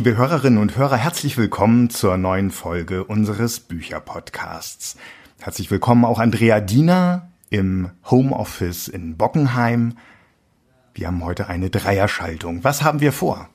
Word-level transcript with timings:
liebe 0.00 0.16
Hörerinnen 0.16 0.58
und 0.58 0.78
Hörer, 0.78 0.96
herzlich 0.96 1.36
willkommen 1.36 1.90
zur 1.90 2.16
neuen 2.16 2.50
Folge 2.50 3.04
unseres 3.04 3.60
Bücherpodcasts. 3.60 4.96
Herzlich 5.38 5.70
willkommen 5.70 6.06
auch 6.06 6.18
Andrea 6.18 6.60
Diener 6.60 7.28
im 7.50 7.90
Homeoffice 8.10 8.88
in 8.88 9.18
Bockenheim. 9.18 9.98
Wir 10.94 11.08
haben 11.08 11.22
heute 11.22 11.48
eine 11.48 11.68
Dreierschaltung. 11.68 12.64
Was 12.64 12.82
haben 12.82 13.00
wir 13.00 13.12
vor? 13.12 13.50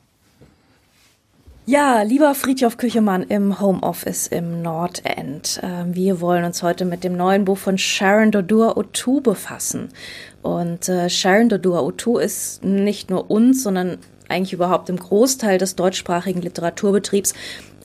Ja, 1.66 2.04
lieber 2.04 2.36
Friedhof 2.36 2.78
Küchemann 2.78 3.24
im 3.24 3.60
Homeoffice 3.60 4.28
im 4.28 4.62
Nordend. 4.62 5.60
Ähm, 5.64 5.96
wir 5.96 6.22
wollen 6.22 6.46
uns 6.46 6.62
heute 6.62 6.86
mit 6.86 7.04
dem 7.04 7.18
neuen 7.18 7.46
Buch 7.46 7.58
von 7.58 7.80
Sharon 7.80 8.30
Dodua 8.30 8.78
Otu 8.78 9.20
befassen. 9.20 9.90
Und 10.44 10.90
äh, 10.90 11.10
Sharon 11.10 11.50
Dodua 11.50 11.80
Otu 11.80 12.20
ist 12.20 12.64
nicht 12.64 13.10
nur 13.10 13.32
uns, 13.32 13.64
sondern 13.64 13.98
eigentlich 14.30 14.54
überhaupt 14.54 14.90
im 14.90 14.98
Großteil 14.98 15.58
des 15.58 15.76
deutschsprachigen 15.76 16.42
Literaturbetriebs 16.42 17.34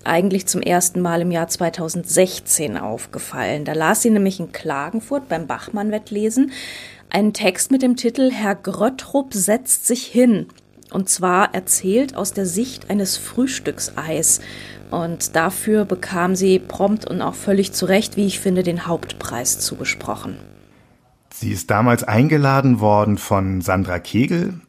eigentlich 0.04 0.46
zum 0.46 0.62
ersten 0.62 1.00
Mal 1.00 1.22
im 1.22 1.30
Jahr 1.30 1.48
2016 1.48 2.76
aufgefallen. 2.76 3.64
Da 3.64 3.72
las 3.72 4.02
sie 4.02 4.10
nämlich 4.10 4.40
in 4.40 4.52
Klagenfurt 4.52 5.28
beim 5.28 5.46
Bachmann-Wettlesen 5.46 6.52
einen 7.10 7.32
Text 7.32 7.70
mit 7.70 7.82
dem 7.82 7.96
Titel 7.96 8.30
Herr 8.30 8.54
Gröttrup 8.54 9.34
setzt 9.34 9.86
sich 9.86 10.06
hin. 10.06 10.46
Und 10.92 11.08
zwar 11.08 11.54
erzählt 11.54 12.16
aus 12.16 12.32
der 12.32 12.46
Sicht 12.46 12.88
eines 12.88 13.16
Frühstückseis. 13.16 14.40
Und 14.90 15.36
dafür 15.36 15.84
bekam 15.84 16.34
sie 16.34 16.58
prompt 16.58 17.08
und 17.08 17.20
auch 17.22 17.34
völlig 17.34 17.72
zu 17.72 17.86
Recht, 17.86 18.16
wie 18.16 18.26
ich 18.26 18.40
finde, 18.40 18.62
den 18.62 18.86
Hauptpreis 18.86 19.60
zugesprochen. 19.60 20.36
Sie 21.32 21.52
ist 21.52 21.70
damals 21.70 22.02
eingeladen 22.02 22.80
worden 22.80 23.18
von 23.18 23.60
Sandra 23.60 24.00
Kegel, 24.00 24.60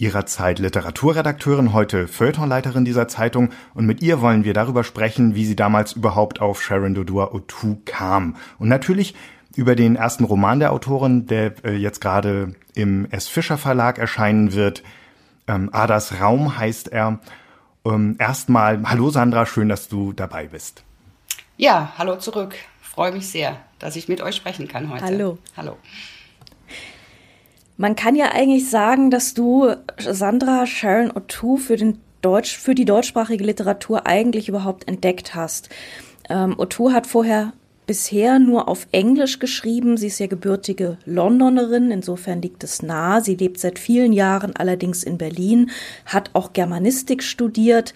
ihrer 0.00 0.24
Zeit 0.24 0.58
Literaturredakteurin, 0.58 1.72
heute 1.72 2.08
Feuilletonleiterin 2.08 2.84
dieser 2.84 3.06
Zeitung. 3.06 3.50
Und 3.74 3.86
mit 3.86 4.02
ihr 4.02 4.20
wollen 4.20 4.44
wir 4.44 4.54
darüber 4.54 4.82
sprechen, 4.82 5.34
wie 5.34 5.44
sie 5.44 5.56
damals 5.56 5.92
überhaupt 5.92 6.40
auf 6.40 6.62
Sharon 6.62 6.94
Dodua 6.94 7.32
Otu 7.32 7.76
kam. 7.84 8.36
Und 8.58 8.68
natürlich 8.68 9.14
über 9.56 9.74
den 9.74 9.96
ersten 9.96 10.24
Roman 10.24 10.58
der 10.58 10.72
Autorin, 10.72 11.26
der 11.26 11.52
äh, 11.64 11.76
jetzt 11.76 12.00
gerade 12.00 12.54
im 12.74 13.10
S. 13.10 13.28
Fischer 13.28 13.58
Verlag 13.58 13.98
erscheinen 13.98 14.54
wird. 14.54 14.82
Ähm, 15.46 15.68
Adas 15.72 16.20
Raum 16.20 16.56
heißt 16.56 16.88
er. 16.88 17.18
Ähm, 17.84 18.16
erstmal, 18.18 18.82
hallo 18.84 19.10
Sandra, 19.10 19.44
schön, 19.46 19.68
dass 19.68 19.88
du 19.88 20.12
dabei 20.12 20.46
bist. 20.46 20.84
Ja, 21.56 21.92
hallo 21.98 22.16
zurück. 22.16 22.54
Freue 22.80 23.12
mich 23.12 23.28
sehr, 23.28 23.56
dass 23.78 23.96
ich 23.96 24.08
mit 24.08 24.22
euch 24.22 24.36
sprechen 24.36 24.66
kann 24.66 24.90
heute. 24.90 25.04
Hallo. 25.04 25.38
Hallo. 25.56 25.76
Man 27.80 27.96
kann 27.96 28.14
ja 28.14 28.32
eigentlich 28.32 28.68
sagen, 28.68 29.10
dass 29.10 29.32
du 29.32 29.72
Sandra 29.96 30.66
Sharon 30.66 31.10
O'Toole 31.12 31.56
für 31.56 31.76
den 31.76 31.98
Deutsch, 32.20 32.58
für 32.58 32.74
die 32.74 32.84
deutschsprachige 32.84 33.42
Literatur 33.42 34.06
eigentlich 34.06 34.50
überhaupt 34.50 34.86
entdeckt 34.86 35.34
hast. 35.34 35.70
Ähm, 36.28 36.56
O'Toole 36.58 36.92
hat 36.92 37.06
vorher 37.06 37.54
bisher 37.86 38.38
nur 38.38 38.68
auf 38.68 38.86
Englisch 38.92 39.38
geschrieben. 39.38 39.96
Sie 39.96 40.08
ist 40.08 40.20
ja 40.20 40.26
gebürtige 40.26 40.98
Londonerin, 41.06 41.90
insofern 41.90 42.42
liegt 42.42 42.62
es 42.64 42.82
nah. 42.82 43.22
Sie 43.22 43.34
lebt 43.34 43.58
seit 43.58 43.78
vielen 43.78 44.12
Jahren 44.12 44.54
allerdings 44.54 45.02
in 45.02 45.16
Berlin, 45.16 45.70
hat 46.04 46.30
auch 46.34 46.52
Germanistik 46.52 47.22
studiert. 47.22 47.94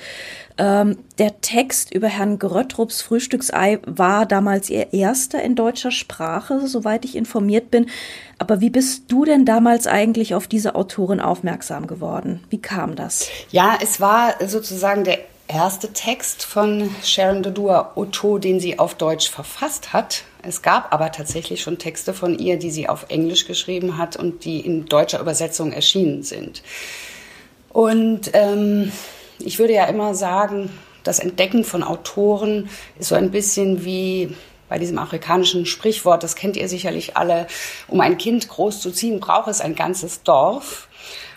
Ähm, 0.57 0.99
der 1.19 1.41
Text 1.41 1.93
über 1.93 2.07
Herrn 2.07 2.39
Gröttrups 2.39 3.03
Frühstücksei 3.03 3.81
war 3.87 4.25
damals 4.25 4.71
ihr 4.71 4.93
erster 4.93 5.43
in 5.43 5.57
deutscher 5.57 5.91
Sprache, 5.91 6.69
soweit 6.69 7.05
ich 7.05 7.17
informiert 7.17 7.71
bin. 7.71 7.87
Aber 8.39 8.61
wie 8.61 8.71
bist 8.71 9.05
du 9.09 9.25
denn 9.25 9.45
damals 9.45 9.87
eigentlich 9.87 10.35
auf 10.35 10.47
diese 10.47 10.77
Autorin 10.77 11.21
aufmerksam 11.21 11.89
geworden? 11.89 12.45
Wie 12.51 12.63
kam 12.63 12.95
das? 12.95 13.29
Ja, 13.51 13.79
es 13.83 14.01
war 14.01 14.35
sozusagen 14.47 15.03
der 15.03 15.19
erste 15.49 15.93
Text 15.93 16.45
von 16.45 16.89
Sharon 17.03 17.43
Dodua 17.43 17.93
Otto, 17.97 18.39
den 18.39 18.61
sie 18.61 18.79
auf 18.79 18.95
Deutsch 18.95 19.31
verfasst 19.31 19.93
hat. 19.93 20.23
Es 20.43 20.63
gab 20.63 20.93
aber 20.93 21.11
tatsächlich 21.11 21.63
schon 21.63 21.79
Texte 21.79 22.15
von 22.15 22.39
ihr, 22.39 22.59
die 22.59 22.71
sie 22.71 22.89
auf 22.89 23.07
Englisch 23.09 23.47
geschrieben 23.47 23.99
hat 23.99 24.17
und 24.17 24.45
die 24.45 24.61
in 24.61 24.87
deutscher 24.87 25.21
Übersetzung 25.21 25.73
erschienen 25.73 26.23
sind. 26.23 26.63
Und 27.71 28.31
ähm, 28.35 28.93
ich 29.39 29.59
würde 29.59 29.75
ja 29.75 29.87
immer 29.87 30.15
sagen, 30.15 30.71
das 31.03 31.19
Entdecken 31.19 31.65
von 31.65 31.83
Autoren 31.83 32.69
ist 32.99 33.09
so 33.09 33.15
ein 33.15 33.31
bisschen 33.31 33.85
wie 33.85 34.35
bei 34.69 34.79
diesem 34.79 34.99
afrikanischen 34.99 35.67
Sprichwort, 35.67 36.23
das 36.23 36.35
kennt 36.35 36.57
ihr 36.57 36.69
sicherlich 36.69 37.17
alle, 37.17 37.47
um 37.87 38.01
ein 38.01 38.19
Kind 38.19 38.49
groß 38.49 38.81
zu 38.81 38.91
ziehen, 38.91 39.21
braucht 39.21 39.49
es 39.49 39.61
ein 39.61 39.75
ganzes 39.75 40.23
Dorf. 40.23 40.89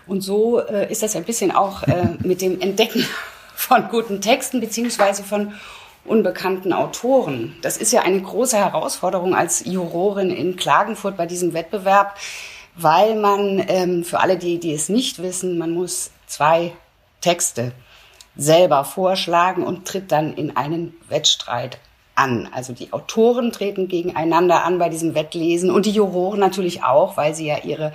Und 0.07 0.21
so 0.21 0.59
äh, 0.59 0.89
ist 0.89 1.03
das 1.03 1.15
ein 1.15 1.25
bisschen 1.25 1.51
auch 1.51 1.83
äh, 1.83 2.15
mit 2.19 2.41
dem 2.41 2.61
Entdecken 2.61 3.05
von 3.55 3.89
guten 3.89 4.21
Texten 4.21 4.61
beziehungsweise 4.61 5.23
von 5.23 5.53
unbekannten 6.05 6.71
Autoren. 6.71 7.57
Das 7.61 7.75
ist 7.75 7.91
ja 7.91 8.01
eine 8.01 8.21
große 8.21 8.57
Herausforderung 8.57 9.35
als 9.35 9.65
Jurorin 9.65 10.29
in 10.29 10.55
Klagenfurt 10.55 11.17
bei 11.17 11.25
diesem 11.25 11.53
Wettbewerb, 11.53 12.17
weil 12.75 13.15
man 13.15 13.63
ähm, 13.67 14.05
für 14.05 14.21
alle, 14.21 14.37
die, 14.37 14.59
die 14.59 14.73
es 14.73 14.87
nicht 14.87 15.21
wissen, 15.21 15.57
man 15.57 15.71
muss 15.71 16.11
zwei 16.27 16.71
Texte 17.19 17.73
selber 18.37 18.85
vorschlagen 18.85 19.63
und 19.63 19.85
tritt 19.87 20.11
dann 20.11 20.33
in 20.33 20.55
einen 20.55 20.95
Wettstreit 21.09 21.79
an. 22.15 22.49
Also 22.51 22.73
die 22.73 22.93
Autoren 22.93 23.51
treten 23.51 23.87
gegeneinander 23.87 24.63
an 24.63 24.79
bei 24.79 24.89
diesem 24.89 25.15
Wettlesen 25.15 25.69
und 25.69 25.85
die 25.85 25.91
Juroren 25.91 26.39
natürlich 26.39 26.83
auch, 26.83 27.17
weil 27.17 27.35
sie 27.35 27.47
ja 27.47 27.59
ihre 27.63 27.93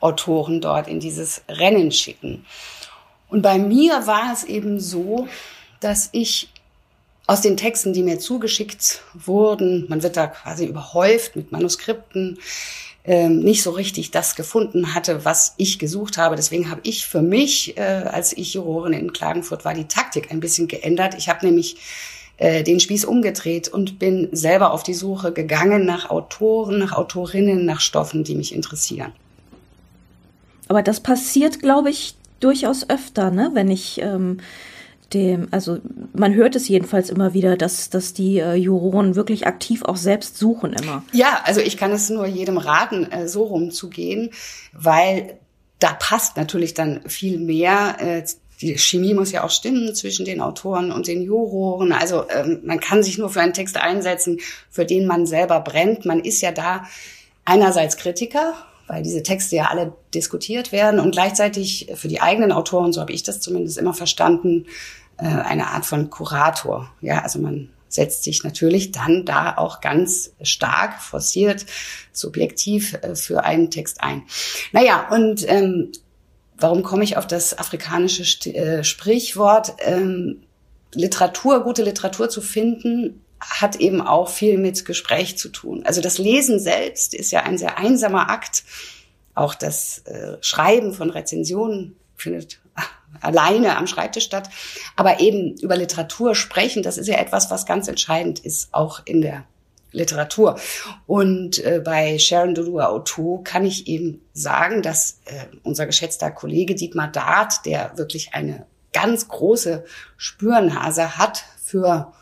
Autoren 0.00 0.60
dort 0.60 0.88
in 0.88 1.00
dieses 1.00 1.42
Rennen 1.48 1.90
schicken. 1.90 2.44
Und 3.28 3.42
bei 3.42 3.58
mir 3.58 4.06
war 4.06 4.32
es 4.32 4.44
eben 4.44 4.80
so, 4.80 5.28
dass 5.80 6.08
ich 6.12 6.48
aus 7.26 7.42
den 7.42 7.58
Texten, 7.58 7.92
die 7.92 8.02
mir 8.02 8.18
zugeschickt 8.18 9.02
wurden, 9.12 9.84
man 9.88 10.02
wird 10.02 10.16
da 10.16 10.28
quasi 10.28 10.64
überhäuft 10.64 11.36
mit 11.36 11.52
Manuskripten, 11.52 12.38
ähm, 13.08 13.40
nicht 13.40 13.62
so 13.62 13.70
richtig 13.70 14.10
das 14.10 14.36
gefunden 14.36 14.94
hatte, 14.94 15.24
was 15.24 15.54
ich 15.56 15.78
gesucht 15.78 16.18
habe. 16.18 16.36
Deswegen 16.36 16.70
habe 16.70 16.82
ich 16.84 17.06
für 17.06 17.22
mich, 17.22 17.78
äh, 17.78 17.80
als 17.80 18.36
ich 18.36 18.52
Jurorin 18.52 18.92
in 18.92 19.14
Klagenfurt 19.14 19.64
war, 19.64 19.72
die 19.72 19.86
Taktik 19.86 20.30
ein 20.30 20.40
bisschen 20.40 20.68
geändert. 20.68 21.14
Ich 21.16 21.30
habe 21.30 21.46
nämlich 21.46 21.78
äh, 22.36 22.62
den 22.62 22.80
Spieß 22.80 23.06
umgedreht 23.06 23.68
und 23.68 23.98
bin 23.98 24.28
selber 24.32 24.72
auf 24.72 24.82
die 24.82 24.92
Suche 24.92 25.32
gegangen 25.32 25.86
nach 25.86 26.10
Autoren, 26.10 26.78
nach 26.78 26.92
Autorinnen, 26.92 27.64
nach 27.64 27.80
Stoffen, 27.80 28.24
die 28.24 28.34
mich 28.34 28.54
interessieren. 28.54 29.12
Aber 30.68 30.82
das 30.82 31.00
passiert, 31.00 31.60
glaube 31.60 31.88
ich, 31.88 32.14
durchaus 32.40 32.90
öfter, 32.90 33.30
ne? 33.30 33.52
Wenn 33.54 33.70
ich 33.70 34.02
ähm, 34.02 34.40
dem, 35.14 35.48
also 35.50 35.78
man 36.12 36.34
hört 36.34 36.54
es 36.56 36.68
jedenfalls 36.68 37.10
immer 37.10 37.32
wieder, 37.34 37.56
dass, 37.56 37.90
dass 37.90 38.12
die 38.12 38.38
äh, 38.38 38.54
Juroren 38.54 39.16
wirklich 39.16 39.46
aktiv 39.46 39.82
auch 39.82 39.96
selbst 39.96 40.36
suchen 40.36 40.74
immer. 40.74 41.02
Ja, 41.12 41.40
also 41.44 41.60
ich 41.60 41.76
kann 41.76 41.92
es 41.92 42.10
nur 42.10 42.26
jedem 42.26 42.58
raten, 42.58 43.10
äh, 43.10 43.28
so 43.28 43.44
rumzugehen, 43.44 44.30
weil 44.72 45.38
da 45.78 45.92
passt 45.92 46.36
natürlich 46.36 46.74
dann 46.74 47.00
viel 47.08 47.38
mehr. 47.38 47.96
Äh, 48.00 48.24
die 48.60 48.76
Chemie 48.76 49.14
muss 49.14 49.32
ja 49.32 49.44
auch 49.44 49.50
stimmen 49.50 49.94
zwischen 49.94 50.24
den 50.24 50.40
Autoren 50.40 50.90
und 50.90 51.06
den 51.06 51.22
Juroren. 51.22 51.92
Also 51.92 52.24
ähm, 52.28 52.60
man 52.64 52.80
kann 52.80 53.02
sich 53.02 53.16
nur 53.16 53.30
für 53.30 53.40
einen 53.40 53.52
Text 53.54 53.76
einsetzen, 53.76 54.40
für 54.68 54.84
den 54.84 55.06
man 55.06 55.26
selber 55.26 55.60
brennt. 55.60 56.04
Man 56.04 56.20
ist 56.20 56.40
ja 56.40 56.52
da 56.52 56.84
einerseits 57.44 57.96
Kritiker 57.96 58.54
weil 58.88 59.02
diese 59.02 59.22
Texte 59.22 59.56
ja 59.56 59.66
alle 59.66 59.92
diskutiert 60.14 60.72
werden 60.72 60.98
und 60.98 61.12
gleichzeitig 61.12 61.92
für 61.94 62.08
die 62.08 62.20
eigenen 62.20 62.52
Autoren, 62.52 62.92
so 62.92 63.00
habe 63.00 63.12
ich 63.12 63.22
das 63.22 63.40
zumindest 63.40 63.78
immer 63.78 63.94
verstanden, 63.94 64.66
äh, 65.18 65.26
eine 65.26 65.68
Art 65.68 65.86
von 65.86 66.10
Kurator. 66.10 66.90
Ja, 67.00 67.20
also 67.22 67.38
man 67.38 67.68
setzt 67.88 68.24
sich 68.24 68.44
natürlich 68.44 68.92
dann 68.92 69.24
da 69.24 69.56
auch 69.56 69.80
ganz 69.80 70.32
stark, 70.42 71.00
forciert, 71.00 71.66
subjektiv 72.12 72.94
äh, 73.02 73.14
für 73.14 73.44
einen 73.44 73.70
Text 73.70 74.02
ein. 74.02 74.22
Naja, 74.72 75.08
und 75.10 75.48
ähm, 75.48 75.92
warum 76.56 76.82
komme 76.82 77.04
ich 77.04 77.16
auf 77.16 77.26
das 77.26 77.56
afrikanische 77.56 78.24
St 78.24 78.48
äh, 78.48 78.84
Sprichwort? 78.84 79.74
Ähm, 79.80 80.42
Literatur, 80.94 81.62
gute 81.64 81.82
Literatur 81.82 82.30
zu 82.30 82.40
finden, 82.40 83.22
hat 83.40 83.76
eben 83.76 84.00
auch 84.00 84.28
viel 84.28 84.58
mit 84.58 84.84
Gespräch 84.84 85.38
zu 85.38 85.48
tun. 85.48 85.84
Also 85.84 86.00
das 86.00 86.18
Lesen 86.18 86.58
selbst 86.58 87.14
ist 87.14 87.30
ja 87.30 87.42
ein 87.42 87.58
sehr 87.58 87.78
einsamer 87.78 88.30
Akt. 88.30 88.64
Auch 89.34 89.54
das 89.54 89.98
äh, 90.06 90.36
Schreiben 90.40 90.92
von 90.92 91.10
Rezensionen 91.10 91.96
findet 92.16 92.60
alleine 93.20 93.76
am 93.76 93.86
Schreibtisch 93.86 94.24
statt. 94.24 94.50
Aber 94.96 95.20
eben 95.20 95.56
über 95.58 95.76
Literatur 95.76 96.34
sprechen, 96.34 96.82
das 96.82 96.98
ist 96.98 97.06
ja 97.06 97.18
etwas, 97.18 97.50
was 97.50 97.66
ganz 97.66 97.88
entscheidend 97.88 98.40
ist, 98.40 98.74
auch 98.74 99.00
in 99.04 99.20
der 99.20 99.44
Literatur. 99.92 100.58
Und 101.06 101.64
äh, 101.64 101.80
bei 101.82 102.18
Sharon 102.18 102.54
Dodua 102.54 102.92
Otto 102.92 103.40
kann 103.42 103.64
ich 103.64 103.86
eben 103.86 104.20
sagen, 104.32 104.82
dass 104.82 105.20
äh, 105.24 105.46
unser 105.62 105.86
geschätzter 105.86 106.30
Kollege 106.30 106.74
Dietmar 106.74 107.08
Dart, 107.08 107.64
der 107.64 107.96
wirklich 107.96 108.34
eine 108.34 108.66
ganz 108.92 109.28
große 109.28 109.84
Spürnase 110.16 111.16
hat 111.16 111.44
für 111.62 112.12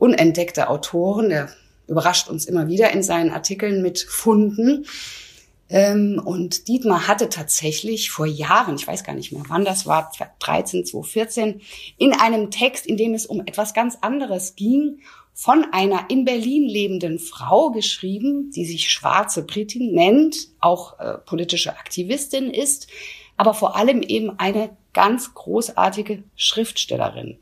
unentdeckte 0.00 0.68
Autoren. 0.68 1.28
Der 1.28 1.48
überrascht 1.86 2.28
uns 2.28 2.46
immer 2.46 2.68
wieder 2.68 2.90
in 2.90 3.02
seinen 3.02 3.30
Artikeln 3.30 3.82
mit 3.82 4.00
Funden. 4.00 4.86
Ähm, 5.68 6.20
und 6.24 6.66
Dietmar 6.66 7.06
hatte 7.06 7.28
tatsächlich 7.28 8.10
vor 8.10 8.26
Jahren, 8.26 8.74
ich 8.74 8.88
weiß 8.88 9.04
gar 9.04 9.14
nicht 9.14 9.30
mehr, 9.30 9.42
wann 9.48 9.64
das 9.64 9.86
war, 9.86 10.10
2013, 10.10 10.84
2014, 10.84 11.60
in 11.96 12.12
einem 12.12 12.50
Text, 12.50 12.86
in 12.86 12.96
dem 12.96 13.14
es 13.14 13.26
um 13.26 13.40
etwas 13.46 13.72
ganz 13.72 13.98
anderes 14.00 14.56
ging, 14.56 15.00
von 15.32 15.64
einer 15.72 16.06
in 16.10 16.24
Berlin 16.24 16.68
lebenden 16.68 17.18
Frau 17.18 17.70
geschrieben, 17.70 18.50
die 18.50 18.64
sich 18.64 18.90
Schwarze 18.90 19.44
Britin 19.44 19.94
nennt, 19.94 20.48
auch 20.58 20.98
äh, 20.98 21.18
politische 21.18 21.70
Aktivistin 21.78 22.50
ist, 22.50 22.88
aber 23.36 23.54
vor 23.54 23.76
allem 23.76 24.02
eben 24.02 24.38
eine 24.38 24.76
ganz 24.92 25.34
großartige 25.34 26.24
Schriftstellerin. 26.34 27.38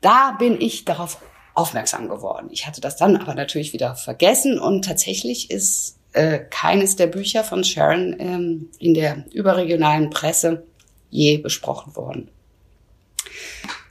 Da 0.00 0.32
bin 0.38 0.60
ich 0.60 0.84
darauf 0.84 1.18
aufmerksam 1.54 2.08
geworden. 2.08 2.48
Ich 2.50 2.66
hatte 2.66 2.80
das 2.80 2.96
dann 2.96 3.16
aber 3.16 3.34
natürlich 3.34 3.72
wieder 3.72 3.94
vergessen 3.94 4.58
und 4.58 4.84
tatsächlich 4.84 5.50
ist 5.50 5.96
äh, 6.12 6.38
keines 6.38 6.96
der 6.96 7.06
Bücher 7.06 7.44
von 7.44 7.64
Sharon 7.64 8.16
ähm, 8.18 8.68
in 8.78 8.94
der 8.94 9.24
überregionalen 9.32 10.10
Presse 10.10 10.64
je 11.10 11.38
besprochen 11.38 11.94
worden. 11.96 12.28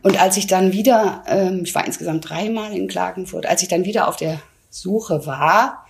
Und 0.01 0.19
als 0.19 0.37
ich 0.37 0.47
dann 0.47 0.73
wieder, 0.73 1.23
ähm, 1.27 1.61
ich 1.63 1.75
war 1.75 1.85
insgesamt 1.85 2.27
dreimal 2.27 2.75
in 2.75 2.87
Klagenfurt, 2.87 3.45
als 3.45 3.61
ich 3.61 3.67
dann 3.67 3.85
wieder 3.85 4.07
auf 4.07 4.15
der 4.15 4.41
Suche 4.69 5.25
war 5.25 5.85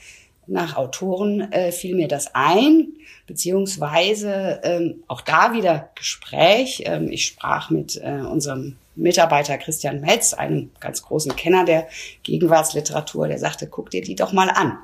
nach 0.47 0.75
Autoren, 0.75 1.51
äh, 1.51 1.71
fiel 1.71 1.95
mir 1.95 2.07
das 2.07 2.35
ein, 2.35 2.93
beziehungsweise 3.27 4.59
ähm, 4.63 5.03
auch 5.07 5.21
da 5.21 5.53
wieder 5.53 5.89
Gespräch. 5.95 6.83
Ähm, 6.85 7.09
ich 7.09 7.25
sprach 7.25 7.69
mit 7.69 7.95
äh, 8.03 8.21
unserem 8.21 8.75
Mitarbeiter 8.95 9.57
Christian 9.57 10.01
Metz, 10.01 10.33
einem 10.33 10.71
ganz 10.79 11.01
großen 11.01 11.35
Kenner 11.35 11.65
der 11.65 11.87
Gegenwartsliteratur, 12.23 13.27
der 13.27 13.39
sagte, 13.39 13.67
guck 13.67 13.89
dir 13.89 14.01
die 14.01 14.15
doch 14.15 14.33
mal 14.33 14.49
an. 14.49 14.77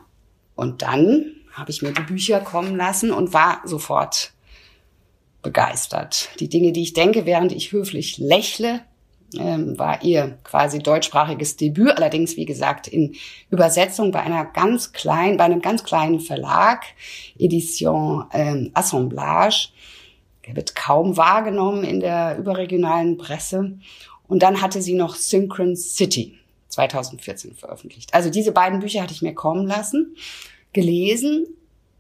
Und 0.56 0.82
dann 0.82 1.34
habe 1.54 1.72
ich 1.72 1.82
mir 1.82 1.92
die 1.92 2.02
Bücher 2.02 2.40
kommen 2.40 2.76
lassen 2.76 3.12
und 3.12 3.34
war 3.34 3.62
sofort 3.66 4.34
begeistert. 5.42 6.30
Die 6.40 6.50
Dinge, 6.50 6.72
die 6.72 6.84
ich 6.84 6.94
denke, 6.94 7.26
während 7.26 7.52
ich 7.52 7.72
höflich 7.72 8.18
lächle, 8.18 8.82
ähm, 9.36 9.78
war 9.78 10.04
ihr 10.04 10.38
quasi 10.44 10.80
deutschsprachiges 10.80 11.58
Debüt, 11.58 11.92
allerdings 11.98 12.38
wie 12.38 12.46
gesagt 12.46 12.88
in 12.88 13.16
Übersetzung 13.50 14.12
bei 14.12 14.22
einer 14.22 14.46
ganz 14.46 14.94
kleinen, 14.94 15.38
bei 15.38 15.44
einem 15.44 15.62
ganz 15.62 15.84
kleinen 15.84 16.20
Verlag, 16.20 16.86
Edition 17.38 18.26
ähm, 18.32 18.72
Assemblage. 18.74 19.70
Der 20.48 20.56
wird 20.56 20.76
kaum 20.76 21.18
wahrgenommen 21.18 21.84
in 21.84 22.00
der 22.00 22.38
überregionalen 22.38 23.18
Presse. 23.18 23.78
Und 24.28 24.44
dann 24.44 24.62
hatte 24.62 24.82
sie 24.82 24.94
noch 24.94 25.16
Synchron 25.16 25.76
City 25.76 26.38
2014 26.70 27.54
veröffentlicht. 27.54 28.14
Also 28.14 28.30
diese 28.30 28.52
beiden 28.52 28.80
Bücher 28.80 29.02
hatte 29.02 29.14
ich 29.14 29.22
mir 29.22 29.34
kommen 29.34 29.68
lassen, 29.68 30.16
gelesen. 30.74 31.48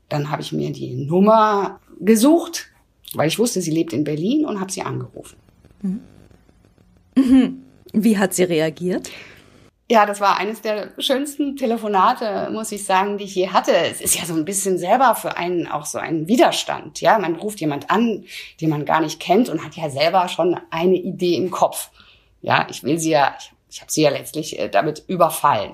Dann 0.10 0.32
habe 0.32 0.42
ich 0.42 0.52
mir 0.52 0.72
die 0.72 0.96
Nummer 0.96 1.82
gesucht, 2.00 2.68
weil 3.14 3.28
ich 3.28 3.40
wusste, 3.40 3.62
sie 3.62 3.72
lebt 3.72 3.94
in 3.94 4.04
Berlin 4.04 4.46
und 4.46 4.60
habe 4.60 4.72
sie 4.72 4.82
angerufen. 4.82 5.38
Mhm. 5.82 7.64
Wie 7.94 8.18
hat 8.18 8.34
sie 8.34 8.44
reagiert? 8.44 9.10
Ja, 9.90 10.06
das 10.06 10.20
war 10.20 10.38
eines 10.38 10.62
der 10.62 10.90
schönsten 10.98 11.56
Telefonate, 11.56 12.50
muss 12.52 12.74
ich 12.74 12.84
sagen, 12.84 13.18
die 13.18 13.24
ich 13.24 13.36
je 13.36 13.50
hatte. 13.50 13.72
Es 13.72 14.02
ist 14.02 14.20
ja 14.20 14.26
so 14.26 14.34
ein 14.34 14.44
bisschen 14.44 14.78
selber 14.78 15.16
für 15.16 15.38
einen 15.38 15.66
auch 15.66 15.86
so 15.86 15.98
ein 15.98 16.28
Widerstand. 16.28 17.00
Ja, 17.00 17.18
man 17.20 17.36
ruft 17.36 17.62
jemand 17.62 17.90
an, 17.90 18.26
den 18.60 18.70
man 18.70 18.84
gar 18.84 19.00
nicht 19.00 19.22
kennt 19.22 19.48
und 19.48 19.64
hat 19.64 19.76
ja 19.76 19.90
selber 19.90 20.28
schon 20.28 20.60
eine 20.72 20.98
Idee 20.98 21.36
im 21.36 21.52
Kopf. 21.52 21.90
Ja, 22.42 22.68
ich 22.70 22.84
will 22.84 23.00
sie 23.00 23.12
ja, 23.12 23.34
ich, 23.40 23.54
ich 23.70 23.80
habe 23.80 23.90
sie 23.90 24.02
ja 24.02 24.10
letztlich 24.10 24.60
äh, 24.60 24.68
damit 24.68 25.06
überfallen. 25.08 25.72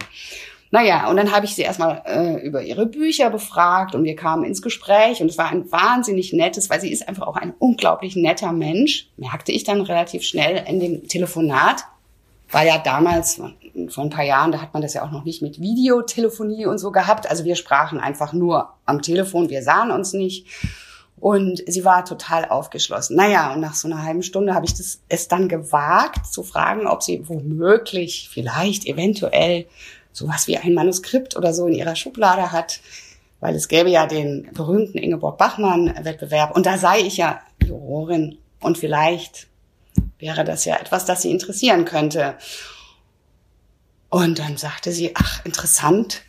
Naja, 0.70 1.08
und 1.10 1.18
dann 1.18 1.32
habe 1.32 1.46
ich 1.46 1.56
sie 1.56 1.64
erstmal 1.64 2.04
äh, 2.06 2.46
über 2.46 2.62
ihre 2.62 2.86
Bücher 2.86 3.32
befragt 3.32 3.96
und 3.96 4.04
wir 4.04 4.16
kamen 4.16 4.44
ins 4.44 4.62
Gespräch 4.62 5.22
und 5.22 5.30
es 5.30 5.38
war 5.40 5.50
ein 5.50 5.72
wahnsinnig 5.72 6.34
nettes, 6.34 6.70
weil 6.70 6.82
sie 6.82 6.92
ist 6.92 7.08
einfach 7.08 7.28
auch 7.28 7.36
ein 7.36 7.54
unglaublich 7.58 8.16
netter 8.16 8.52
Mensch, 8.52 9.08
merkte 9.18 9.52
ich 9.52 9.64
dann 9.64 9.82
relativ 9.82 10.24
schnell 10.24 10.64
in 10.68 10.80
dem 10.80 11.08
Telefonat. 11.08 11.86
War 12.54 12.64
ja 12.64 12.78
damals, 12.78 13.42
vor 13.90 14.04
ein 14.04 14.10
paar 14.10 14.24
Jahren, 14.24 14.52
da 14.52 14.62
hat 14.62 14.74
man 14.74 14.82
das 14.82 14.94
ja 14.94 15.04
auch 15.04 15.12
noch 15.12 15.26
nicht 15.26 15.42
mit 15.42 15.60
Videotelefonie 15.60 16.68
und 16.68 16.78
so 16.78 16.92
gehabt. 16.92 17.30
Also 17.30 17.44
wir 17.44 17.56
sprachen 17.56 18.00
einfach 18.00 18.32
nur 18.32 18.70
am 18.86 19.02
Telefon, 19.02 19.50
wir 19.50 19.64
sahen 19.64 19.92
uns 19.92 20.14
nicht. 20.14 20.48
Und 21.20 21.64
sie 21.68 21.86
war 21.86 22.06
total 22.06 22.46
aufgeschlossen. 22.46 23.16
Naja, 23.16 23.54
und 23.54 23.62
nach 23.62 23.76
so 23.76 23.88
einer 23.88 24.04
halben 24.04 24.24
Stunde 24.24 24.54
habe 24.54 24.66
ich 24.66 24.74
das, 24.74 25.00
es 25.10 25.28
dann 25.28 25.48
gewagt 25.48 26.28
zu 26.28 26.44
fragen, 26.44 26.86
ob 26.86 27.02
sie 27.02 27.28
womöglich, 27.28 28.30
vielleicht, 28.32 28.86
eventuell 28.86 29.66
sowas 30.12 30.48
wie 30.48 30.58
ein 30.58 30.74
Manuskript 30.74 31.36
oder 31.36 31.54
so 31.54 31.68
in 31.68 31.74
ihrer 31.74 31.96
Schublade 31.96 32.52
hat, 32.52 32.82
weil 33.40 33.56
es 33.56 33.68
gäbe 33.68 33.90
ja 33.90 34.06
den 34.06 34.50
berühmten 34.54 34.98
Ingeborg 34.98 35.38
Bachmann-Wettbewerb 35.38 36.56
und 36.56 36.66
da 36.66 36.78
sei 36.78 37.00
ich 37.00 37.18
ja 37.18 37.42
Jurorin 37.66 38.38
und 38.62 38.78
vielleicht 38.78 39.48
wäre 40.20 40.44
das 40.44 40.66
ja 40.66 40.78
etwas, 40.78 41.06
das 41.06 41.22
sie 41.22 41.32
interessieren 41.32 41.86
könnte. 41.86 42.36
Und 44.10 44.40
dann 44.40 44.58
sagte 44.58 44.92
sie, 44.92 45.12
ach, 45.16 45.44
interessant, 45.46 46.22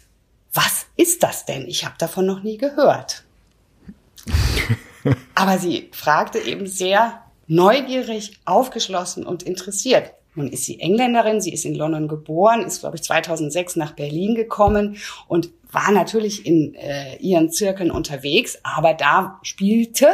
was 0.52 0.86
ist 0.96 1.22
das 1.22 1.44
denn? 1.44 1.66
Ich 1.68 1.84
habe 1.84 1.96
davon 1.98 2.26
noch 2.26 2.42
nie 2.42 2.56
gehört. 2.56 3.24
Aber 5.34 5.58
sie 5.58 5.90
fragte 5.92 6.38
eben 6.38 6.66
sehr 6.66 7.20
neugierig, 7.46 8.40
aufgeschlossen 8.44 9.26
und 9.26 9.42
interessiert. 9.42 10.12
Nun 10.34 10.48
ist 10.48 10.64
sie 10.64 10.80
Engländerin, 10.80 11.40
sie 11.40 11.52
ist 11.52 11.64
in 11.64 11.74
London 11.74 12.08
geboren, 12.08 12.62
ist, 12.62 12.80
glaube 12.80 12.96
ich, 12.96 13.02
2006 13.02 13.76
nach 13.76 13.92
Berlin 13.92 14.34
gekommen 14.34 14.96
und 15.28 15.50
war 15.70 15.92
natürlich 15.92 16.46
in 16.46 16.74
äh, 16.74 17.16
ihren 17.16 17.50
Zirkeln 17.50 17.90
unterwegs, 17.90 18.58
aber 18.62 18.94
da 18.94 19.38
spielte 19.42 20.08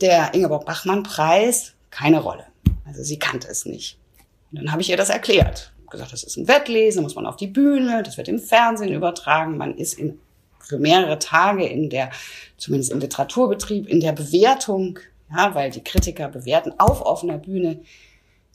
der 0.00 0.34
Ingeborg 0.34 0.66
Bachmann-Preis 0.66 1.74
keine 1.92 2.20
Rolle. 2.20 2.46
Also 2.84 3.04
sie 3.04 3.20
kannte 3.20 3.46
es 3.48 3.64
nicht. 3.64 3.98
Und 4.50 4.58
dann 4.58 4.72
habe 4.72 4.82
ich 4.82 4.90
ihr 4.90 4.96
das 4.96 5.10
erklärt. 5.10 5.72
Gesagt, 5.88 6.12
das 6.12 6.24
ist 6.24 6.36
ein 6.38 6.48
Wettlesen, 6.48 7.02
muss 7.02 7.14
man 7.14 7.26
auf 7.26 7.36
die 7.36 7.46
Bühne, 7.46 8.02
das 8.02 8.16
wird 8.16 8.28
im 8.28 8.38
Fernsehen 8.38 8.94
übertragen, 8.94 9.58
man 9.58 9.76
ist 9.76 9.92
in, 9.92 10.18
für 10.58 10.78
mehrere 10.78 11.18
Tage 11.18 11.66
in 11.66 11.90
der, 11.90 12.08
zumindest 12.56 12.92
im 12.92 13.00
Literaturbetrieb, 13.00 13.86
in 13.86 14.00
der 14.00 14.12
Bewertung, 14.12 14.98
ja, 15.30 15.54
weil 15.54 15.70
die 15.70 15.84
Kritiker 15.84 16.28
bewerten 16.28 16.72
auf 16.78 17.02
offener 17.02 17.36
Bühne 17.36 17.82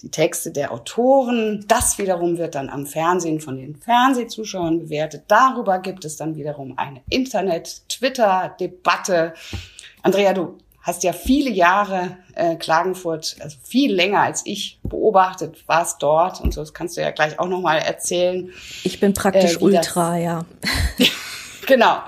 die 0.01 0.10
Texte 0.10 0.50
der 0.51 0.72
Autoren. 0.72 1.63
Das 1.67 2.00
wiederum 2.00 2.39
wird 2.39 2.56
dann 2.56 2.70
am 2.70 2.88
Fernsehen 2.88 3.39
von 3.39 3.58
den 3.58 3.75
Fernsehzuschauern 3.75 4.79
bewertet. 4.79 5.25
Darüber 5.27 5.77
gibt 5.79 6.06
es 6.06 6.15
dann 6.15 6.36
wiederum 6.36 6.75
eine 6.77 7.01
Internet-Twitter-Debatte. 7.10 9.36
Andrea, 10.01 10.34
du 10.34 10.58
hast 10.88 11.03
ja 11.03 11.12
viele 11.12 11.50
Jahre 11.50 12.17
äh, 12.34 12.56
Klagenfurt, 12.56 13.36
also 13.41 13.58
viel 13.62 13.94
länger 13.94 14.22
als 14.22 14.41
ich 14.46 14.79
beobachtet, 14.84 15.67
warst 15.67 16.01
dort 16.01 16.39
und 16.39 16.53
so, 16.53 16.62
das 16.62 16.74
kannst 16.74 16.96
du 16.96 17.01
ja 17.01 17.12
gleich 17.12 17.38
auch 17.39 17.50
nochmal 17.50 17.79
erzählen. 17.79 18.53
Ich 18.86 19.01
bin 19.01 19.13
praktisch 19.13 19.56
äh, 19.56 19.60
Ultra, 19.60 20.13
das, 20.13 20.24
ja. 20.24 20.46
Genau. 21.67 22.01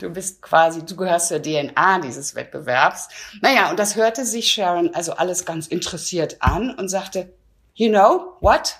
Du 0.00 0.10
bist 0.10 0.42
quasi, 0.42 0.84
du 0.84 0.94
gehörst 0.94 1.28
zur 1.28 1.40
DNA 1.40 2.00
dieses 2.00 2.34
Wettbewerbs. 2.34 3.08
Naja, 3.40 3.70
und 3.70 3.78
das 3.78 3.96
hörte 3.96 4.26
sich 4.26 4.52
Sharon 4.52 4.94
also 4.94 5.14
alles 5.14 5.46
ganz 5.46 5.66
interessiert 5.66 6.36
an 6.40 6.74
und 6.74 6.90
sagte, 6.90 7.32
you 7.72 7.88
know 7.88 8.36
what? 8.42 8.76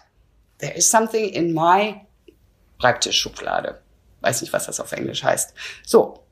There 0.59 0.75
is 0.75 0.91
something 0.91 1.31
in 1.31 1.55
my 1.55 1.95
Schreibtischschublade. 2.79 3.81
Weiß 4.21 4.43
nicht, 4.43 4.53
was 4.53 4.67
das 4.67 4.81
auf 4.81 4.93
Englisch 4.93 5.25
heißt. 5.25 5.55
So. 5.87 6.27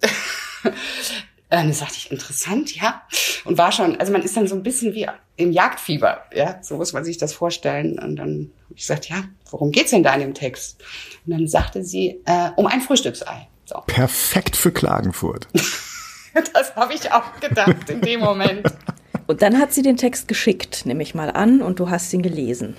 dann 1.50 1.72
sagte 1.72 1.94
ich, 1.96 2.10
interessant, 2.10 2.74
ja. 2.76 3.02
Und 3.44 3.56
war 3.56 3.72
schon, 3.72 3.98
also 3.98 4.12
man 4.12 4.22
ist 4.22 4.36
dann 4.36 4.46
so 4.46 4.54
ein 4.54 4.62
bisschen 4.62 4.94
wie 4.94 5.06
im 5.36 5.52
Jagdfieber, 5.52 6.24
ja. 6.34 6.58
So 6.62 6.76
muss 6.76 6.92
man 6.92 7.04
sich 7.04 7.16
das 7.16 7.32
vorstellen. 7.32 7.98
Und 7.98 8.16
dann 8.16 8.50
habe 8.64 8.74
ich 8.74 8.82
gesagt, 8.82 9.08
ja, 9.08 9.24
worum 9.50 9.70
geht's 9.70 9.90
denn 9.90 10.02
da 10.02 10.12
in 10.14 10.20
dem 10.20 10.34
Text? 10.34 10.82
Und 11.26 11.32
dann 11.32 11.48
sagte 11.48 11.82
sie, 11.84 12.20
äh, 12.26 12.50
um 12.56 12.66
ein 12.66 12.80
Frühstücksei. 12.80 13.48
So. 13.64 13.82
Perfekt 13.86 14.56
für 14.56 14.72
Klagenfurt. 14.72 15.48
das 16.54 16.76
habe 16.76 16.94
ich 16.94 17.12
auch 17.12 17.40
gedacht 17.40 17.88
in 17.88 18.00
dem 18.00 18.20
Moment. 18.20 18.66
Und 19.26 19.42
dann 19.42 19.58
hat 19.58 19.74
sie 19.74 19.82
den 19.82 19.98
Text 19.98 20.26
geschickt, 20.26 20.86
nehme 20.86 21.02
ich 21.02 21.14
mal 21.14 21.30
an, 21.30 21.60
und 21.60 21.80
du 21.80 21.90
hast 21.90 22.10
ihn 22.14 22.22
gelesen. 22.22 22.78